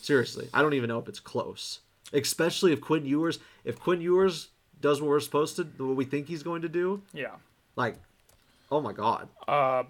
[0.00, 1.80] Seriously, I don't even know if it's close.
[2.12, 4.48] Especially if Quinn Ewers if Quinn Ewers
[4.80, 7.36] does what we're supposed to what we think he's going to do, Yeah.
[7.76, 7.96] like
[8.70, 9.28] oh my god.
[9.48, 9.84] Uh,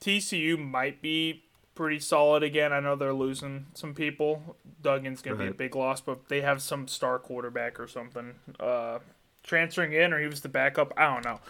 [0.00, 2.72] TCU might be pretty solid again.
[2.72, 4.56] I know they're losing some people.
[4.82, 8.34] Duggan's going to be a big loss, but they have some star quarterback or something
[8.60, 8.98] uh,
[9.42, 10.92] transferring in, or he was the backup.
[10.96, 11.40] I don't know,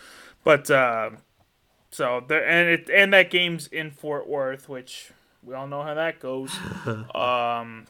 [0.44, 1.10] but uh,
[1.90, 5.12] so there and it and that game's in Fort Worth, which
[5.42, 6.52] we all know how that goes.
[7.14, 7.86] um,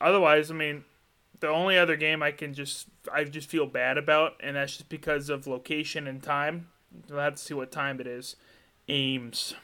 [0.00, 0.84] otherwise, I mean,
[1.40, 4.88] the only other game I can just I just feel bad about, and that's just
[4.88, 6.68] because of location and time.
[7.10, 8.36] We'll have to see what time it is.
[8.88, 9.54] Ames.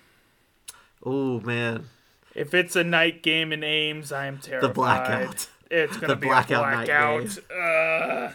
[1.05, 1.89] Oh man.
[2.35, 4.69] If it's a night game in Ames, I am terrified.
[4.71, 5.49] The blackout.
[5.71, 7.39] It's gonna The be blackout a blackout.
[7.51, 8.33] Uh,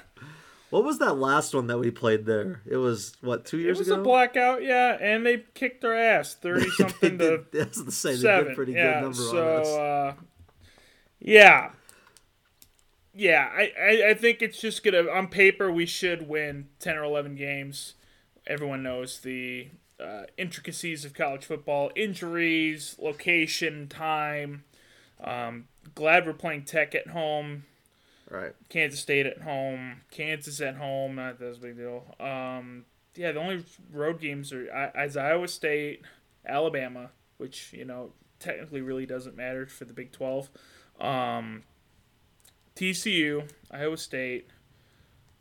[0.69, 2.61] What was that last one that we played there?
[2.65, 3.93] It was what two years ago.
[3.93, 4.01] it was ago.
[4.01, 8.15] a blackout, yeah, and they kicked our ass, thirty something to That's the same.
[8.15, 8.47] They seven.
[8.47, 9.67] did pretty yeah, good number so on us.
[9.67, 10.13] uh,
[11.19, 11.71] yeah,
[13.15, 13.49] yeah.
[13.51, 17.35] I, I I think it's just gonna on paper we should win ten or eleven
[17.35, 17.95] games.
[18.47, 24.63] Everyone knows the uh, intricacies of college football, injuries, location, time.
[25.23, 27.63] Um, glad we're playing Tech at home.
[28.29, 28.53] Right.
[28.69, 31.15] Kansas State at home, Kansas at home.
[31.15, 32.15] Not that big deal.
[32.19, 36.01] Um, yeah, the only road games are as Iowa State,
[36.45, 40.49] Alabama, which you know technically really doesn't matter for the Big Twelve.
[40.99, 41.63] Um,
[42.75, 44.49] TCU, Iowa State.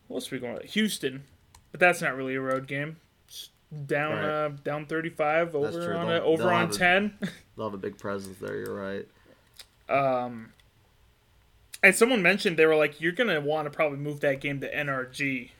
[0.08, 0.54] What else are we going?
[0.54, 0.64] With?
[0.74, 1.24] Houston,
[1.72, 2.96] but that's not really a road game.
[3.26, 3.50] It's
[3.86, 4.24] down Right.
[4.24, 7.18] uh, down thirty five over on a, over on a- ten.
[7.56, 8.56] They'll have a big presence there.
[8.56, 9.08] You're right.
[9.88, 10.52] Um,
[11.82, 14.72] and someone mentioned they were like, "You're gonna want to probably move that game to
[14.72, 15.50] NRG."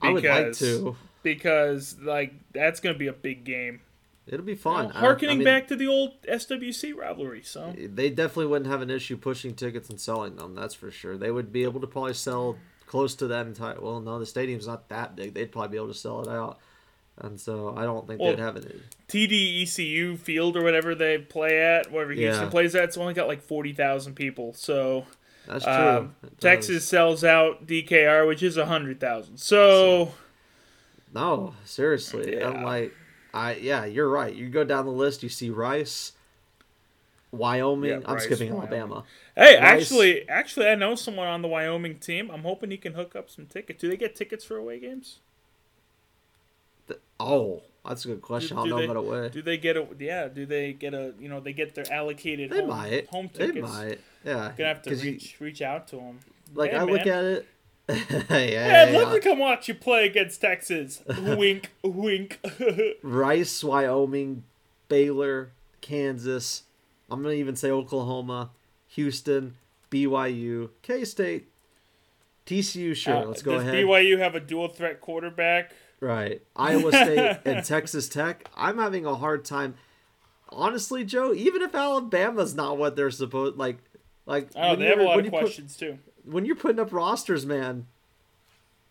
[0.00, 0.96] I would like to.
[1.22, 3.80] because like that's gonna be a big game.
[4.26, 4.92] It'll be fun.
[4.92, 8.80] I- Harkening I mean, back to the old SWC rivalry, so they definitely wouldn't have
[8.82, 10.54] an issue pushing tickets and selling them.
[10.54, 11.16] That's for sure.
[11.16, 12.56] They would be able to probably sell
[12.86, 13.80] close to that entire.
[13.80, 15.34] Well, no, the stadium's not that big.
[15.34, 16.58] They'd probably be able to sell it out,
[17.18, 18.80] and so I don't think Well, they'd have it.
[19.08, 22.50] TDECU Field or whatever they play at, wherever Houston Yeah.
[22.50, 24.52] plays at, it's only got like forty thousand people.
[24.54, 25.04] So
[25.48, 25.72] That's true.
[25.72, 29.38] um, Texas sells out DKR, which is hundred thousand.
[29.38, 30.12] So
[31.12, 32.40] No, seriously.
[32.42, 32.94] I'm like,
[33.34, 34.34] I yeah, you're right.
[34.34, 36.12] You go down the list, you see Rice,
[37.30, 37.90] Wyoming.
[37.90, 38.72] Yeah, I'm Rice, skipping Wyoming.
[38.78, 39.04] Alabama.
[39.36, 42.30] hey, Rice- actually, actually, I know someone on the Wyoming team.
[42.30, 43.80] I'm hoping he can hook up some tickets.
[43.80, 45.18] Do they get tickets for away games?
[46.88, 48.56] Th- Oh, that's a good question.
[48.58, 49.28] I don't know they, about away.
[49.30, 50.28] Do they get a yeah?
[50.28, 53.06] Do they get a you know they get their allocated They home, might.
[53.08, 53.54] home tickets.
[53.54, 54.00] They might.
[54.24, 54.52] Yeah.
[54.56, 56.18] Gonna have to 'Cause you- reach reach out to them.
[56.54, 57.46] like hey, I look at it.
[57.88, 57.96] Hey,
[58.28, 61.02] hey, I'd love uh, to come watch you play against Texas.
[61.18, 62.38] wink, wink.
[63.02, 64.44] Rice, Wyoming,
[64.88, 66.62] Baylor, Kansas.
[67.10, 68.50] I'm gonna even say Oklahoma,
[68.90, 69.56] Houston,
[69.90, 71.48] BYU, K State,
[72.46, 72.94] TCU.
[72.94, 73.74] Sure, Uh, let's go does ahead.
[73.74, 75.72] BYU have a dual threat quarterback?
[76.00, 78.48] Right, Iowa State and Texas Tech.
[78.56, 79.74] I'm having a hard time.
[80.48, 83.78] Honestly, Joe, even if Alabama's not what they're supposed like,
[84.26, 85.98] like Oh, they have a lot of you put- questions too.
[86.24, 87.86] When you're putting up rosters, man,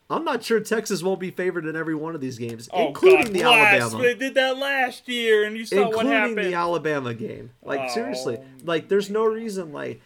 [0.09, 3.25] I'm not sure Texas won't be favored in every one of these games, Oh including
[3.25, 3.81] God, the blast!
[3.81, 6.37] Alabama, They did that last year, and you saw what including happened.
[6.37, 7.51] the Alabama game.
[7.63, 10.01] Like seriously, Oh, like there's no reason like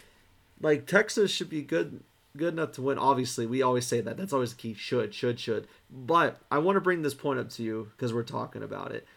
[0.61, 2.01] like Texas should be good
[2.37, 2.99] good enough to win.
[2.99, 4.17] Obviously, we always say that.
[4.17, 4.73] That's always the key.
[4.73, 5.67] Should, should, should.
[5.89, 9.07] But I want to bring this point up to you because we're talking about it.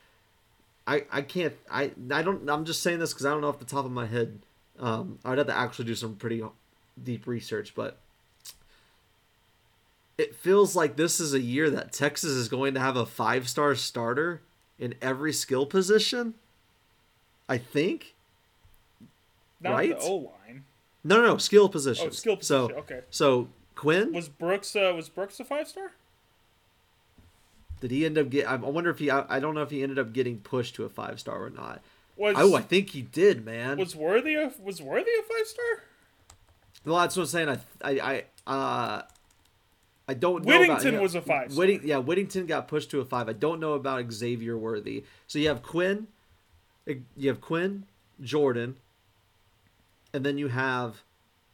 [0.87, 1.53] I I can't.
[1.71, 2.49] I I don't.
[2.49, 4.39] I'm just saying this because I don't know off the top of my head.
[4.79, 6.43] Um, I'd have to actually do some pretty
[7.05, 7.99] deep research, but
[10.17, 13.49] it feels like this is a year that Texas is going to have a five
[13.49, 14.43] star starter
[14.79, 16.35] in every skill position.
[17.49, 18.15] I think.
[19.61, 19.99] Not right?
[19.99, 20.65] the O line.
[21.05, 22.09] No, no, no, skill positions.
[22.09, 23.01] Oh, skill So, okay.
[23.11, 25.93] so Quinn Was Brooks uh, was Brooks a five star?
[27.81, 28.49] did he end up get?
[28.49, 29.11] I wonder if he.
[29.11, 31.51] I, I don't know if he ended up getting pushed to a five star or
[31.51, 31.81] not.
[32.17, 33.79] Was Oh, I think he did, man.
[33.79, 35.85] was worthy of was worthy a five star?
[36.85, 37.49] Well, that's what I'm saying.
[37.49, 39.03] I I I uh,
[40.09, 40.53] I don't know.
[40.53, 41.57] About Whittington about, was a five.
[41.57, 43.29] Whitting, yeah, Whittington got pushed to a five.
[43.29, 45.05] I don't know about Xavier Worthy.
[45.27, 46.07] So you have Quinn,
[46.87, 47.85] you have Quinn,
[48.21, 48.77] Jordan,
[50.13, 51.03] and then you have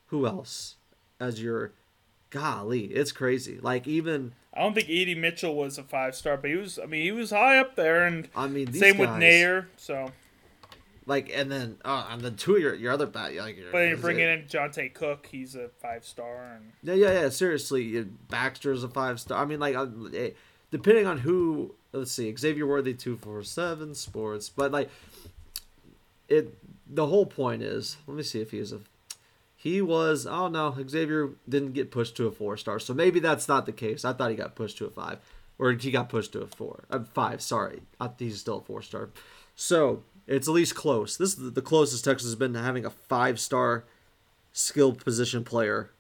[0.07, 0.77] who else
[1.19, 1.73] as your
[2.31, 2.85] golly?
[2.87, 3.59] It's crazy.
[3.61, 6.79] Like even I don't think AD Mitchell was a five star, but he was.
[6.79, 9.67] I mean, he was high up there, and I mean same with Neyor.
[9.77, 10.13] So,
[11.07, 13.89] Like and then uh, and then two of your your other bat like but then
[13.89, 15.29] you're bringing it- in Johntay Cook.
[15.31, 17.29] He's a five star, and Yeah, yeah, yeah.
[17.29, 19.43] Seriously, Baxter's a five star.
[19.43, 20.31] I mean, like, uh, eh,
[20.71, 21.75] depending on who.
[21.93, 24.89] Let's see, Xavier Worthy two four seven sports, but like,
[26.29, 26.57] it.
[26.87, 28.81] The whole point is, let me see if he is a.
[29.57, 30.27] He was.
[30.27, 33.73] Oh no, Xavier didn't get pushed to a four star, so maybe that's not the
[33.73, 34.05] case.
[34.05, 35.19] I thought he got pushed to a five,
[35.59, 37.41] or he got pushed to a four, uh, five.
[37.43, 39.11] Sorry, I he's still a four star.
[39.55, 41.17] So it's at least close.
[41.17, 43.85] This is the closest Texas has been to having a five star
[44.53, 45.91] skilled position player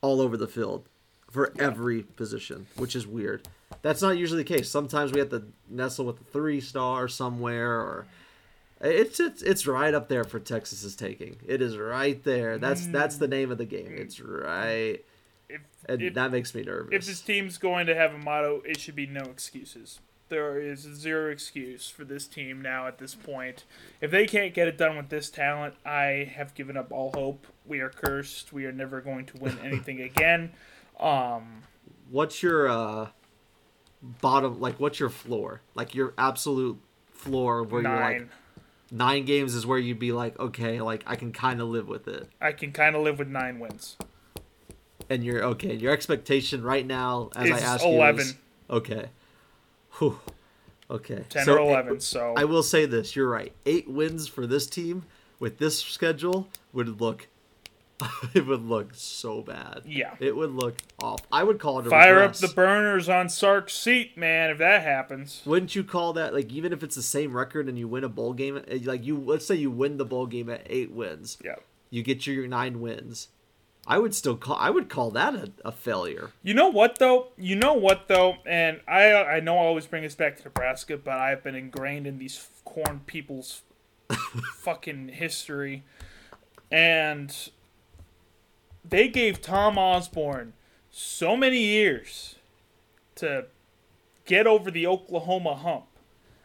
[0.00, 0.88] all over the field
[1.30, 3.46] for every position, which is weird.
[3.82, 4.68] That's not usually the case.
[4.68, 8.06] Sometimes we have to nestle with a three star somewhere, or
[8.80, 11.36] it's it's it's right up there for Texas's taking.
[11.46, 12.58] It is right there.
[12.58, 13.94] That's that's the name of the game.
[13.96, 14.98] It's right,
[15.48, 16.92] if and if, that makes me nervous.
[16.92, 20.00] if this team's going to have a motto, it should be no excuses.
[20.30, 23.64] There is zero excuse for this team now at this point.
[24.00, 27.46] If they can't get it done with this talent, I have given up all hope.
[27.66, 28.52] We are cursed.
[28.52, 30.52] We are never going to win anything again.
[30.98, 31.62] Um,
[32.10, 33.08] what's your uh
[34.02, 34.60] bottom?
[34.60, 35.62] Like, what's your floor?
[35.74, 36.78] Like your absolute
[37.12, 38.28] floor where you're like
[38.92, 39.24] nine.
[39.24, 42.28] games is where you'd be like, okay, like I can kind of live with it.
[42.40, 43.96] I can kind of live with nine wins.
[45.08, 45.74] And you're okay.
[45.74, 48.16] Your expectation right now, as I Is ask 11.
[48.16, 48.36] you, is
[48.70, 49.06] okay.
[49.98, 50.18] Whew.
[50.90, 51.24] Okay.
[51.28, 52.00] 10 So, or 11.
[52.00, 53.52] So I will say this: you're right.
[53.66, 55.04] Eight wins for this team
[55.38, 57.28] with this schedule would look.
[58.34, 59.82] it would look so bad.
[59.84, 60.14] Yeah.
[60.20, 61.20] It would look off.
[61.30, 64.82] I would call it a fire up the burners on Sark's seat, man, if that
[64.82, 65.42] happens.
[65.44, 68.08] Wouldn't you call that like even if it's the same record and you win a
[68.08, 68.56] bowl game?
[68.68, 71.56] eh, Like you, let's say you win the bowl game at eight wins, Yeah.
[71.90, 73.28] you get your nine wins.
[73.86, 74.56] I would still call.
[74.56, 76.30] I would call that a, a failure.
[76.42, 77.28] You know what though?
[77.36, 78.36] You know what though?
[78.46, 82.06] And I I know I always bring us back to Nebraska, but I've been ingrained
[82.06, 83.62] in these corn people's
[84.56, 85.82] fucking history,
[86.70, 87.50] and
[88.88, 90.52] they gave Tom Osborne
[90.90, 92.36] so many years
[93.16, 93.46] to
[94.24, 95.86] get over the Oklahoma hump.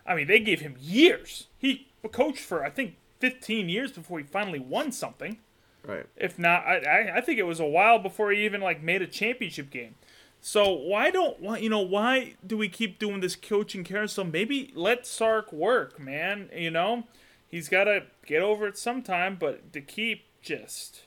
[0.06, 1.48] I mean, they gave him years.
[1.58, 5.39] He coached for I think 15 years before he finally won something.
[5.88, 6.06] Right.
[6.15, 9.02] If not, I, I I think it was a while before he even like made
[9.02, 9.95] a championship game.
[10.41, 14.26] So why don't why you know why do we keep doing this coaching carousel?
[14.26, 16.50] Maybe let Sark work, man.
[16.56, 17.06] You know,
[17.48, 19.38] he's got to get over it sometime.
[19.39, 21.04] But to keep just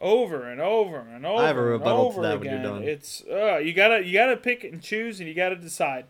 [0.00, 2.72] over and over and over have a and rebuttal to over that when you're again,
[2.72, 2.82] done.
[2.84, 6.04] it's uh, you gotta you gotta pick and choose, and you gotta decide.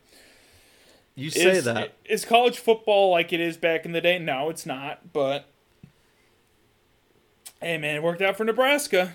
[1.15, 1.95] You say is, that.
[2.05, 4.19] is college football like it is back in the day?
[4.19, 5.13] No, it's not.
[5.13, 5.47] But
[7.61, 9.15] hey, man, it worked out for Nebraska.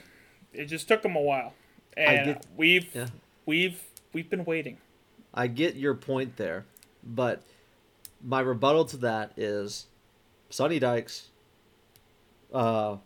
[0.53, 1.53] It just took them a while,
[1.97, 3.07] and get- we've yeah.
[3.45, 3.81] we've
[4.13, 4.77] we've been waiting.
[5.33, 6.65] I get your point there,
[7.03, 7.43] but
[8.23, 9.87] my rebuttal to that is
[10.49, 11.29] Sonny Dykes.
[12.53, 12.97] Uh,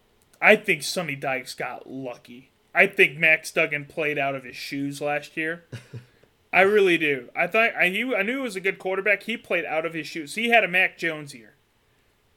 [0.41, 2.51] I think Sonny Dykes got lucky.
[2.75, 5.63] I think Max Duggan played out of his shoes last year.
[6.53, 7.29] I really do.
[7.35, 9.23] I thought I he, I knew he was a good quarterback.
[9.23, 10.35] He played out of his shoes.
[10.35, 11.55] He had a Mac Jones year.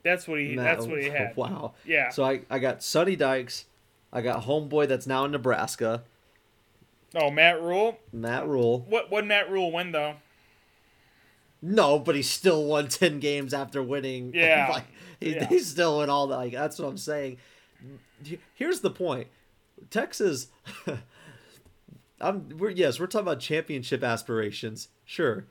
[0.02, 0.54] That's what he.
[0.56, 1.36] Matt- that's what he had.
[1.36, 1.74] Wow.
[1.84, 2.08] Yeah.
[2.10, 3.66] So I, I got Sonny Dykes.
[4.12, 6.02] I got homeboy that's now in Nebraska,
[7.14, 7.98] Oh, Matt Rhule.
[8.12, 8.80] Matt Rhule.
[8.88, 10.14] What what Matt Rhule win though?
[11.62, 14.32] No, but he still won ten games after winning.
[14.34, 14.68] Yeah.
[14.72, 14.84] like
[15.20, 15.46] he, Yeah.
[15.46, 16.36] he still won all that.
[16.36, 17.36] Like that's what I'm saying.
[18.54, 19.28] Here's the point:
[19.90, 20.48] Texas.
[22.20, 24.88] I'm we're yes we're talking about championship aspirations.
[25.04, 25.46] Sure,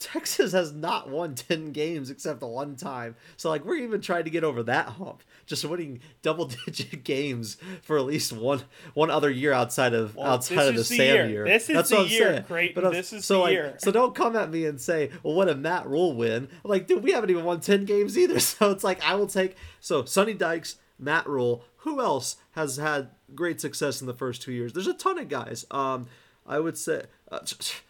[0.00, 3.14] Texas has not won ten games except the one time.
[3.36, 5.22] So like we're even trying to get over that hump.
[5.46, 8.62] Just winning double digit games for at least one
[8.94, 11.26] one other year outside of Well, outside of the the Sam year.
[11.28, 11.44] year.
[11.44, 12.42] This is That's the what I'm year, saying.
[12.44, 12.74] Creighton.
[12.74, 13.74] But I'm- This is so the like, year.
[13.78, 16.86] So don't come at me and say, "Well, what a Matt Rhule win." I'm like,
[16.86, 18.40] dude, we haven't even won ten games either.
[18.40, 19.54] So it's like I will take.
[19.80, 21.62] So Sonny Dykes, Matt Rhule.
[21.84, 24.72] Who else has had great success in the first two years?
[24.72, 25.64] There's a ton of guys.
[25.70, 26.06] Um,
[26.46, 27.40] I would say uh,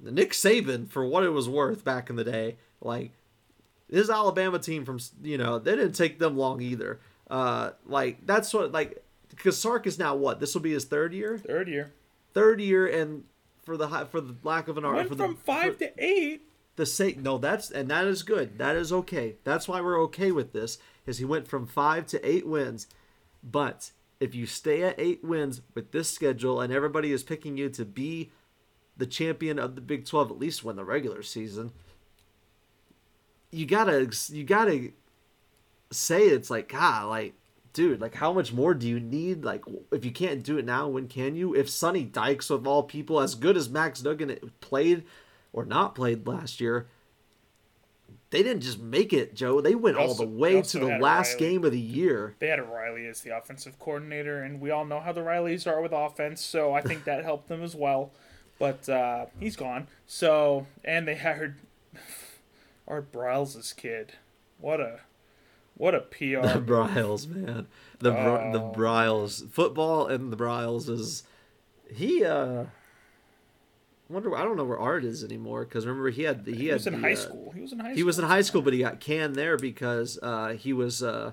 [0.00, 3.12] Nick Saban, for what it was worth back in the day, like
[3.90, 7.00] his Alabama team from you know they didn't take them long either.
[7.30, 11.12] Uh, like that's what like because Sark is now what this will be his third
[11.12, 11.92] year, Third year.
[12.32, 13.24] third year, and
[13.62, 15.78] for the high, for the lack of an art Went for from the five for
[15.80, 16.42] to eight.
[16.76, 20.30] the sake no that's and that is good that is okay that's why we're okay
[20.32, 22.86] with this is he went from five to eight wins
[23.42, 23.90] but
[24.20, 27.84] if you stay at eight wins with this schedule and everybody is picking you to
[27.84, 28.30] be
[28.98, 31.72] the champion of the Big 12 at least win the regular season,
[33.50, 34.90] you gotta you gotta
[35.90, 37.34] say it's like God, like
[37.72, 39.44] dude, like how much more do you need?
[39.44, 41.54] Like if you can't do it now, when can you?
[41.54, 45.04] If Sonny Dykes of all people, as good as Max Duggan eh, played
[45.52, 46.88] or not played last year,
[48.30, 49.60] they didn't just make it, Joe.
[49.62, 51.48] They went Also- all the way to the last Riley.
[51.52, 52.34] game of the year.
[52.40, 55.80] They had Riley as the offensive coordinator, and we all know how the Rileys are
[55.80, 58.12] with offense, so I think that helped them as well.
[58.58, 59.86] But uh, he's gone.
[60.06, 61.56] So, and they hired
[62.88, 64.12] Art Briles' kid.
[64.58, 65.00] What a
[65.76, 66.42] what a PR.
[66.42, 67.68] The Briles, man.
[68.00, 68.74] The Br- the Oh.
[68.76, 71.22] Briles football and the Briles is
[71.94, 72.64] he uh
[74.08, 76.66] wonder I don't know where Art is anymore because remember he had the, he, he
[76.66, 77.52] had was in the, high uh, school.
[77.54, 77.96] He was in high school.
[77.96, 81.32] He was in high school, but he got canned there because uh, he was uh,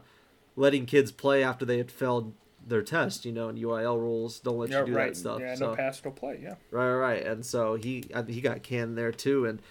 [0.56, 2.34] letting kids play after they had failed
[2.66, 3.26] their test.
[3.26, 5.14] You know, and UIL rules don't let Yeah, you do right.
[5.14, 5.40] that stuff.
[5.40, 5.70] Yeah, so.
[5.72, 6.40] no pass, no play.
[6.42, 6.56] Yeah.
[6.72, 7.26] Right, right.
[7.26, 9.46] And so he he got canned there too.
[9.46, 9.62] And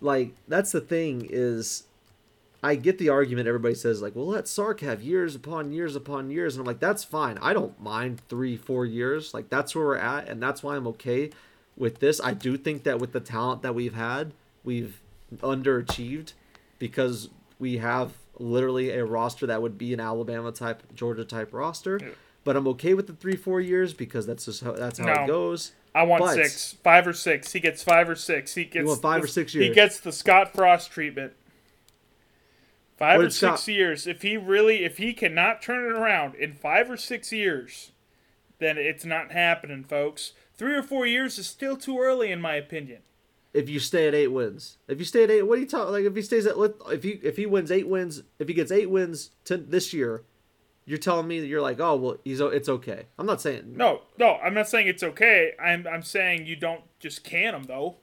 [0.00, 1.84] like that's the thing is,
[2.62, 3.48] I get the argument.
[3.48, 6.80] Everybody says like, well, let Sark have years upon years upon years, and I'm like,
[6.80, 7.38] that's fine.
[7.38, 9.34] I don't mind three, four years.
[9.34, 11.30] Like that's where we're at, and that's why I'm okay
[11.76, 12.20] with this.
[12.22, 15.00] I do think that with the talent that we've had, we've
[15.38, 16.32] underachieved
[16.78, 18.12] because we have
[18.42, 21.98] literally a roster that would be an Alabama type, Georgia type roster.
[22.02, 22.08] Yeah.
[22.44, 25.24] But I'm okay with the three, four years because that's just how that's how No.
[25.24, 25.72] it goes.
[25.94, 27.52] I want But- six, five or six.
[27.52, 28.54] He gets five or six.
[28.54, 29.68] He gets five the- or six years.
[29.68, 31.34] He gets the Scott Frost treatment.
[32.96, 34.06] Five What or six Scott- years.
[34.06, 37.92] If he really, if he cannot turn it around in five or six years,
[38.58, 40.32] then it's not happening, folks.
[40.56, 43.02] Three or four years is still too early, in my opinion.
[43.54, 44.78] If you stay at eight wins.
[44.88, 45.92] If you stay at eight, what are you talking?
[45.92, 46.56] Like if he stays at
[46.90, 50.22] if he if he wins eight wins, if he gets eight wins to this year,
[50.84, 53.06] you're telling me that you're like, oh well, he's it's okay.
[53.18, 55.52] I'm not saying No, no, I'm not saying it's okay.
[55.62, 57.96] I'm, I'm saying you don't just can him though.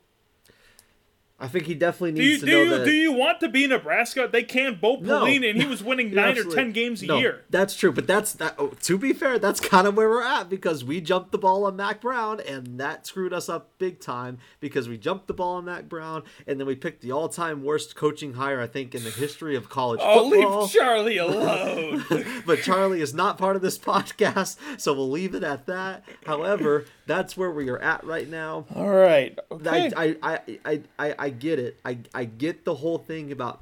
[1.40, 2.86] I think he definitely Do you needs do to know you that.
[2.86, 4.28] do you want to be Nebraska?
[4.32, 5.22] They can Bo No.
[5.24, 7.46] Pelini, and he was winning nine or ten games a No, year.
[7.50, 8.56] That's true, but that's that.
[8.58, 11.66] Oh, to be fair, that's kind of where we're at because we jumped the ball
[11.66, 15.56] on Mack Brown, and that screwed us up big time because we jumped the ball
[15.56, 19.04] on Mack Brown, and then we picked the all-time worst coaching hire I think in
[19.06, 20.62] the history of college Oh, football.
[20.64, 22.06] leave Charlie alone.
[22.46, 26.04] but Charlie is not part of this podcast, so we'll leave it at that.
[26.26, 28.66] However, that's where we are at right now.
[28.76, 29.38] All right.
[29.52, 29.92] Okay.
[29.96, 31.80] I, I, I, I, I, I get it.
[31.86, 33.62] I, I get the whole thing about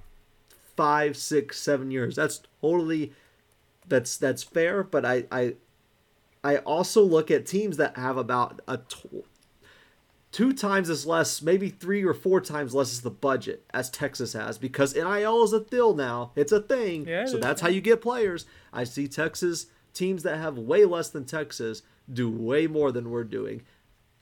[0.78, 2.16] five, six, seven years.
[2.16, 3.12] That's totally
[3.86, 4.84] that's that's fair.
[4.84, 5.56] But I, I,
[6.46, 9.26] I also look at teams that have about a tw-
[10.32, 14.32] two times as less, maybe three or four times less as the budget as Texas
[14.32, 16.32] has because NIL is a deal now.
[16.38, 17.06] It's a thing.
[17.06, 18.46] Yeah, so that's how you get players.
[18.72, 23.26] I see Texas teams that have way less than Texas do way more than we're
[23.26, 23.64] doing.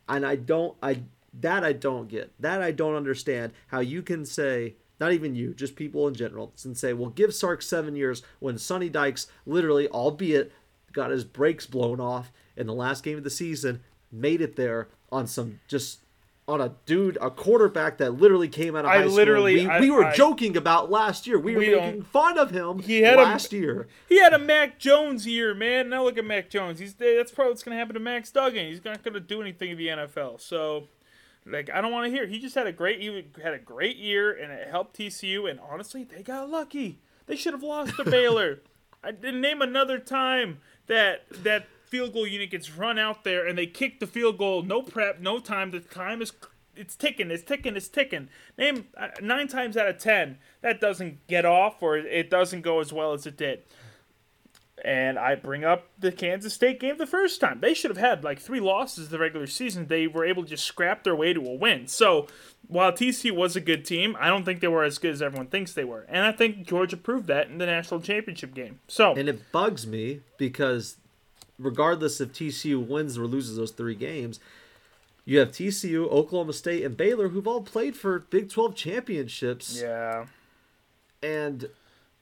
[0.10, 1.02] And I don't I
[1.42, 2.32] that I don't get.
[2.40, 6.54] That I don't understand how you can say not even you, just people in general,
[6.64, 10.54] and say, well, give Sark seven years when Sonny Dykes literally, albeit
[10.94, 14.88] got his brakes blown off in the last game of the season, made it there
[15.12, 16.00] on some just
[16.48, 19.16] on a dude, a quarterback that literally came out of I high school.
[19.16, 21.40] literally- we, I- we were I- joking about last year.
[21.40, 23.88] We were making fun of him He had a- last year.
[24.08, 25.90] He had a Mac Jones year, man.
[25.90, 26.78] Now look at Mac Jones.
[26.80, 28.68] He's that's probably what's gonna happen to Max Duggan.
[28.68, 30.40] He's not gonna do anything in the NFL.
[30.40, 30.88] So,
[31.46, 32.26] like, I don't want to hear.
[32.26, 35.50] He just had a great he had a great year, and it helped TCU.
[35.50, 37.00] And honestly, they got lucky.
[37.28, 38.62] They should have lost to Baylor.
[39.04, 43.58] I didn't name another time that that field goal unit gets run out there and
[43.58, 44.64] they kick the field goal.
[44.64, 45.72] No prep, no time.
[45.72, 46.34] The time is
[46.76, 48.30] it's ticking, it's ticking, it's ticking.
[48.58, 52.80] Name uh, nine times out of ten that doesn't get off or it doesn't go
[52.80, 53.64] as well as it did.
[54.84, 57.62] And I bring up the Kansas State game the first time.
[57.62, 59.88] They should have had like three losses the regular season.
[59.88, 61.88] They were able to just scrap their way to a win.
[61.88, 62.28] So
[62.68, 65.48] while TCU was a good team, I don't think they were as good as everyone
[65.48, 66.06] thinks they were.
[66.10, 68.80] And I think Georgia proved that in the national championship game.
[68.88, 70.98] So And it bugs me because
[71.58, 74.42] regardless if TCU wins or loses those three games,
[75.24, 79.80] you have TCU, Oklahoma State, and Baylor who've all played for Big 12 championships.
[79.82, 80.26] yeah,
[81.24, 81.70] And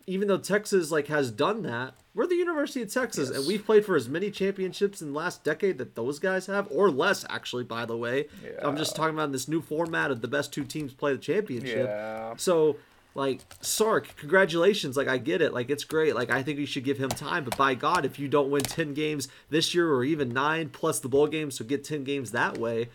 [0.06, 3.86] even though Texas like has done that, we're the University of Texas, and we've played
[3.86, 7.64] for as many championships in the last decade that those guys have, or less actually.
[7.64, 8.28] By the way,
[8.62, 11.88] I'm just talking about this new format of the best two teams play the championship.
[11.88, 12.34] yeah.
[12.38, 12.78] So,
[13.16, 14.95] like, Sark, congratulations.
[14.97, 15.54] Like, I get it.
[15.54, 16.16] Like, it's great.
[16.16, 17.43] Like, I think we should give him time.
[17.43, 20.99] But by God, if you don't win 10 games this year or even nine plus
[20.99, 22.89] the bowl games, so get 10 games that way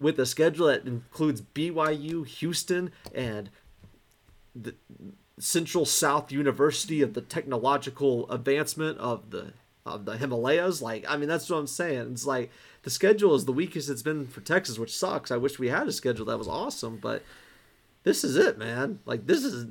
[0.00, 3.50] with a schedule that includes BYU, Houston, and
[4.54, 4.74] the
[5.40, 9.52] Central South University of the technological advancement of the
[9.86, 10.82] of the Himalayas.
[10.82, 12.12] Like, I mean, that's what I'm saying.
[12.12, 12.50] It's like
[12.82, 15.30] the schedule is the weakest it's been for Texas, which sucks.
[15.30, 17.22] I wish we had a schedule that was awesome, but
[18.02, 19.00] this is it, man.
[19.06, 19.66] Like, this is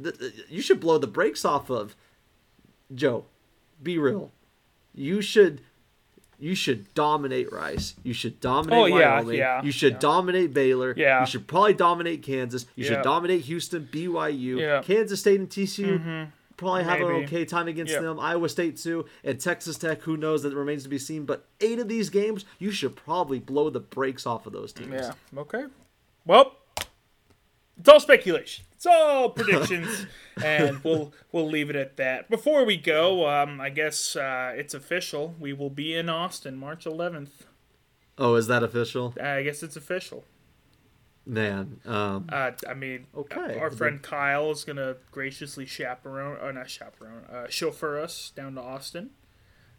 [0.50, 1.96] you should blow the brakes off of
[2.94, 3.26] Joe.
[3.82, 4.32] Be real.
[4.94, 5.62] You should
[6.40, 7.96] you should dominate Rice.
[8.04, 9.38] You should dominate Oh, yeah, Wyoming.
[9.38, 10.00] yeah, you should yeah.
[10.00, 10.94] dominate Baylor.
[10.98, 11.20] Yeah.
[11.22, 12.66] You should probably dominate Kansas.
[12.76, 14.82] You should dominate Houston, BYU, Yeah.
[14.82, 16.00] Kansas State, and TCU.
[16.00, 16.30] Mm-hmm.
[16.58, 18.20] Probably have an okay time against them.
[18.20, 20.02] Iowa State too, and Texas Tech.
[20.02, 20.44] Who knows?
[20.44, 21.24] That remains to be seen.
[21.26, 24.92] But eight of these games, you should probably blow the brakes off of those teams.
[24.92, 25.12] Yeah.
[25.38, 25.66] Okay.
[26.26, 26.52] Well,
[27.80, 28.66] it's all speculation.
[28.74, 30.06] It's all predictions,
[30.44, 32.30] and we'll we'll leave it at that.
[32.30, 35.36] Before we go, um, I guess uh, it's official.
[35.40, 37.30] We will be in Austin March 11th.
[38.18, 39.14] Oh, is that official?
[39.22, 40.26] I guess it's official.
[41.26, 43.58] Man, um, Uh, I mean, Okay.
[43.60, 48.62] our friend Kyle is gonna graciously chaperone, or not chaperone, uh, chauffeur us down to
[48.62, 49.12] Austin,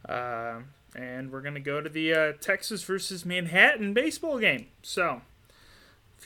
[0.08, 4.68] um, and we're gonna go to the uh, Texas versus Manhattan baseball game.
[4.82, 5.22] So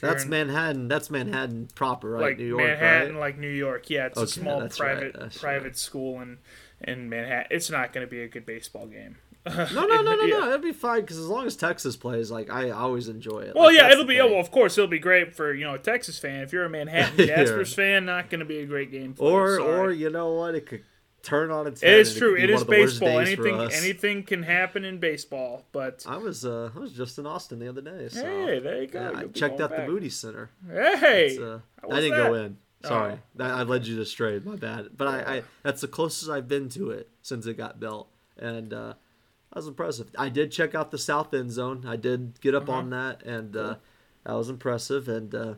[0.01, 0.87] that's in- Manhattan.
[0.87, 2.21] That's Manhattan proper, right?
[2.21, 3.19] like New York, Manhattan, right?
[3.19, 3.89] like New York.
[3.89, 5.77] Yeah, it's a small that's right, private private right.
[5.77, 6.37] school in
[6.81, 7.47] in Manhattan.
[7.51, 9.17] It's not gonna be a good baseball game.
[9.47, 10.37] No, no, no, no, Yeah.
[10.39, 10.49] no.
[10.49, 13.53] It'd be fine because as long as Texas plays, like I always enjoy it.
[13.53, 14.17] Well, Like, yeah, it'll be.
[14.17, 14.31] thing.
[14.31, 16.41] Well, of course, it'll be great for you know a Texas fan.
[16.41, 17.35] If you're a Manhattan Yeah.
[17.43, 19.13] Jaspers fan, not going to be a great game.
[19.13, 19.69] For or sorry.
[19.79, 20.55] or you know what?
[20.55, 20.81] It could
[21.25, 21.99] turn on its it head.
[21.99, 22.35] is and true.
[22.35, 23.19] It one is of the worst baseball.
[23.19, 25.65] Anything anything can happen in baseball.
[25.71, 28.07] But I was uh I was just in Austin the other day.
[28.09, 29.11] So hey, there you go.
[29.11, 29.85] yeah, I checked out back.
[29.85, 30.51] the Moody Center.
[30.71, 31.59] Hey, uh,
[31.91, 32.27] I didn't that?
[32.27, 32.57] go in.
[32.83, 33.19] Sorry, Oh.
[33.37, 34.39] that, I led you astray.
[34.45, 34.89] My bad.
[34.95, 38.07] But I, I that's the closest I've been to it since it got built,
[38.37, 40.09] and uh, that was impressive.
[40.19, 41.85] I did check out the south end zone.
[41.87, 42.77] I did get up Uh-huh.
[42.79, 43.75] on that, and uh,
[44.23, 45.07] that was impressive.
[45.07, 45.53] And uh,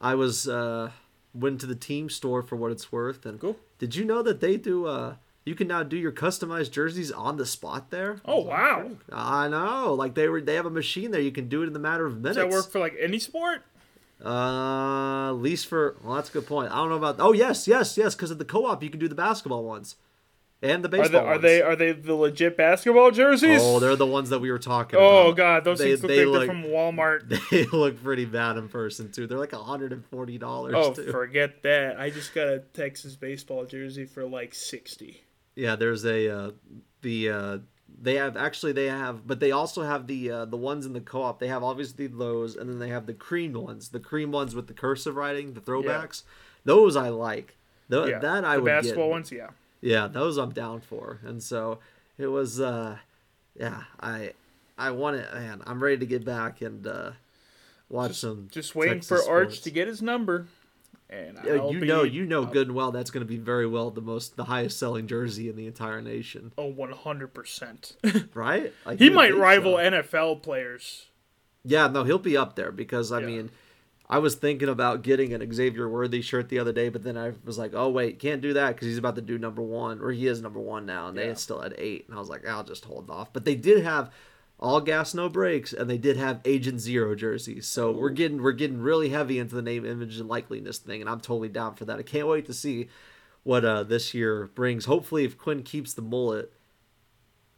[0.00, 0.90] I was uh,
[1.38, 3.24] went to the team store for what it's worth.
[3.26, 3.56] And Cool.
[3.78, 4.86] did you know that they do?
[4.86, 5.14] Uh,
[5.44, 8.20] you can now do your customized jerseys on the spot there.
[8.24, 8.90] Oh wow!
[9.10, 9.94] I know.
[9.94, 11.20] Like they were, they have a machine there.
[11.20, 12.36] You can do it in the matter of minutes.
[12.36, 13.62] Does that work for like any sport?
[14.24, 16.72] Uh, at least for well, that's a good point.
[16.72, 17.16] I don't know about.
[17.18, 18.14] Oh yes, yes, yes.
[18.14, 19.96] Because at the co-op, you can do the basketball ones,
[20.60, 21.24] and the Are they baseball.
[21.26, 23.60] are they are they the legit basketball jerseys?
[23.62, 25.06] Oh, they're the ones that we were talking about.
[25.06, 25.36] Oh about.
[25.36, 27.40] god, those They- things look they like look- from Walmart.
[27.50, 29.26] They look pretty bad in person too.
[29.26, 30.74] They're like hundred and forty dollars.
[30.76, 31.10] Oh, too.
[31.12, 31.98] forget that.
[32.00, 35.22] I just got a Texas baseball jersey for like sixty.
[35.54, 36.50] Yeah, there's a uh,
[37.02, 37.58] the uh,
[38.00, 41.00] they have actually they have, but they also have the uh, the ones in the
[41.00, 41.38] co-op.
[41.40, 44.66] They have obviously those, and then they have the cream ones, the cream ones with
[44.68, 46.22] the cursive writing, the throwbacks.
[46.64, 47.56] Those I like.
[47.90, 49.10] Yeah, that I the would basketball get.
[49.10, 49.32] ones.
[49.32, 49.48] Yeah,
[49.80, 51.20] Yeah, those I'm down for.
[51.24, 51.78] And so
[52.16, 52.98] it was uh
[53.58, 54.32] yeah, I
[54.76, 57.12] I want it man, I'm ready to get back and uh
[57.88, 59.60] watch some just waiting Texas for Arch sports.
[59.60, 60.46] to get his number.
[61.10, 63.90] And I'll you be, know you know good and well that's gonna be very well
[63.90, 66.52] the most the highest selling jersey in the entire nation.
[66.58, 67.96] Oh, one hundred percent.
[68.34, 68.72] Right?
[68.84, 69.82] Like, He might rival so.
[69.82, 71.06] NFL players.
[71.64, 73.26] Yeah, no, he'll be up there because I Yeah.
[73.26, 73.50] mean
[74.10, 77.32] I was thinking about getting an Xavier Worthy shirt the other day, but then I
[77.44, 80.10] was like, "Oh wait, can't do that because he's about to do number one, or
[80.12, 81.26] he is number one now, and Yeah.
[81.28, 82.06] they still had eight.
[82.08, 84.10] And I was like, "I'll just hold off." But they did have
[84.60, 87.66] all gas, no brakes, and they did have Agent Zero jerseys.
[87.68, 91.08] So we're getting we're getting really heavy into the name, image, and likeliness thing, and
[91.10, 91.98] I'm totally down for that.
[91.98, 92.88] I can't wait to see
[93.44, 94.86] what uh, this year brings.
[94.86, 96.52] Hopefully, if Quinn keeps the mullet,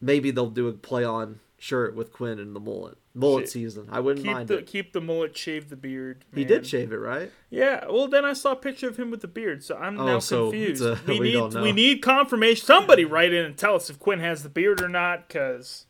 [0.01, 3.51] maybe they'll do a play on shirt with Quinn and the mullet mullet Shit.
[3.51, 3.87] season.
[3.93, 4.67] I wouldn't Keep mind the it.
[4.67, 6.25] keep the mullet, shave the beard.
[6.35, 7.31] He did shave it, right?
[7.51, 7.85] Yeah.
[7.87, 10.19] Well, then I saw a picture of him with the beard, so I'm Oh, now
[10.21, 10.83] so confused.
[10.83, 12.65] a- we, we need we need confirmation.
[12.65, 15.85] Somebody write in and tell us if Quinn has the beard or not, because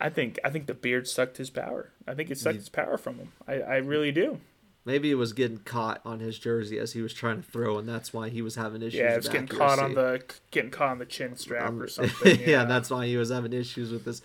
[0.00, 1.90] I think I think the beard sucked his power.
[2.06, 3.32] I think it sucked his power from him.
[3.48, 4.40] I, I really do.
[4.84, 7.88] Maybe it was getting caught on his jersey as he was trying to throw, and
[7.88, 8.98] that's why he was having issues.
[8.98, 10.20] Yeah, it's getting caught on the
[10.50, 12.40] getting caught on the chin strap Um, or something.
[12.40, 14.22] yeah, Yeah, and that's why he was having issues with his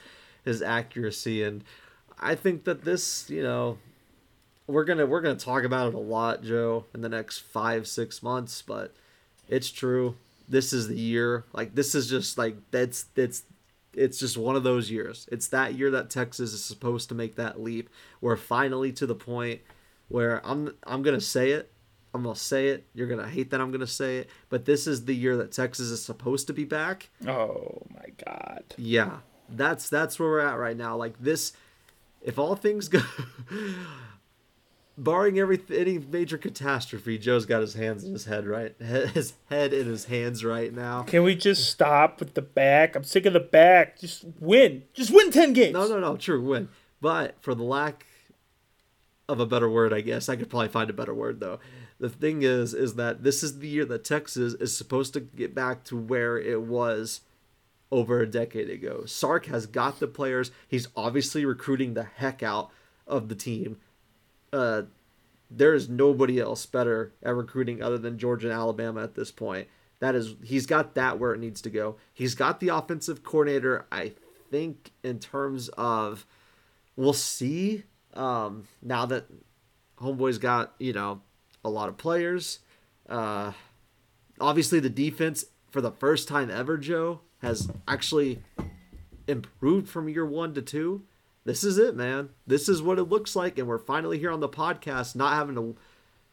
[0.47, 1.43] his accuracy.
[1.43, 1.63] And
[2.19, 3.77] I think that this, you know,
[4.65, 8.21] we're gonna we're gonna talk about it a lot, Joe, in the next five six
[8.21, 8.61] months.
[8.61, 8.93] But
[9.47, 10.15] it's true.
[10.49, 11.45] This is the year.
[11.53, 13.43] Like this is just like that's that's
[13.93, 15.27] it's just one of those years.
[15.31, 17.89] It's that year that Texas is supposed to make that leap.
[18.21, 19.61] We're finally to the point
[20.07, 21.71] where I'm I'm gonna say it.
[22.13, 22.85] I'm gonna say it.
[22.93, 24.29] You're gonna hate that I'm gonna say it.
[24.49, 27.09] But this is the year that Texas is supposed to be back.
[27.25, 28.63] Oh my god.
[28.77, 29.17] Yeah,
[29.49, 30.95] that's that's where we're at right now.
[30.95, 31.53] Like this,
[32.21, 33.01] if all things go,
[34.97, 39.73] barring every any major catastrophe, Joe's got his hands in his head right, his head
[39.73, 41.03] in his hands right now.
[41.03, 42.95] Can we just stop with the back?
[42.95, 43.99] I'm sick of the back.
[43.99, 44.83] Just win.
[44.93, 45.73] Just win ten games.
[45.73, 46.69] No, no, no, true win.
[46.99, 48.05] But for the lack
[49.29, 51.59] of a better word, I guess I could probably find a better word though.
[51.99, 55.55] The thing is, is that this is the year that Texas is supposed to get
[55.55, 57.21] back to where it was
[57.91, 59.03] over a decade ago.
[59.05, 60.51] Sark has got the players.
[60.67, 62.71] He's obviously recruiting the heck out
[63.05, 63.77] of the team.
[64.51, 64.83] Uh,
[65.49, 69.67] there is nobody else better at recruiting other than Georgia and Alabama at this point.
[69.99, 71.95] That is, he's got that where it needs to go.
[72.13, 73.85] He's got the offensive coordinator.
[73.91, 74.13] I
[74.51, 76.25] think in terms of,
[76.95, 77.83] we'll see.
[78.13, 79.25] Um, now that
[79.99, 81.21] Homeboy's got you know
[81.63, 82.59] a lot of players.
[83.09, 83.53] Uh,
[84.39, 88.41] obviously, the defense for the first time ever, Joe, has actually
[89.27, 91.03] improved from year one to two.
[91.43, 92.29] This is it, man.
[92.45, 95.55] This is what it looks like, and we're finally here on the podcast, not having
[95.55, 95.75] to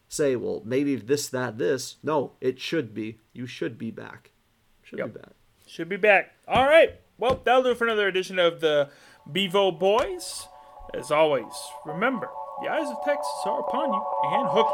[0.09, 3.19] say, "Well, maybe this, that, this." No, it should be.
[3.33, 4.31] You should be back.
[4.83, 5.13] Should Yep.
[5.13, 5.31] be back.
[5.67, 6.33] Should be back.
[6.47, 6.99] All right.
[7.17, 8.89] Well, that'll do for another edition of the
[9.31, 10.47] Bevo Boys.
[10.93, 11.53] As always,
[11.85, 12.29] remember,
[12.61, 14.67] the eyes of Texas are upon you and hook.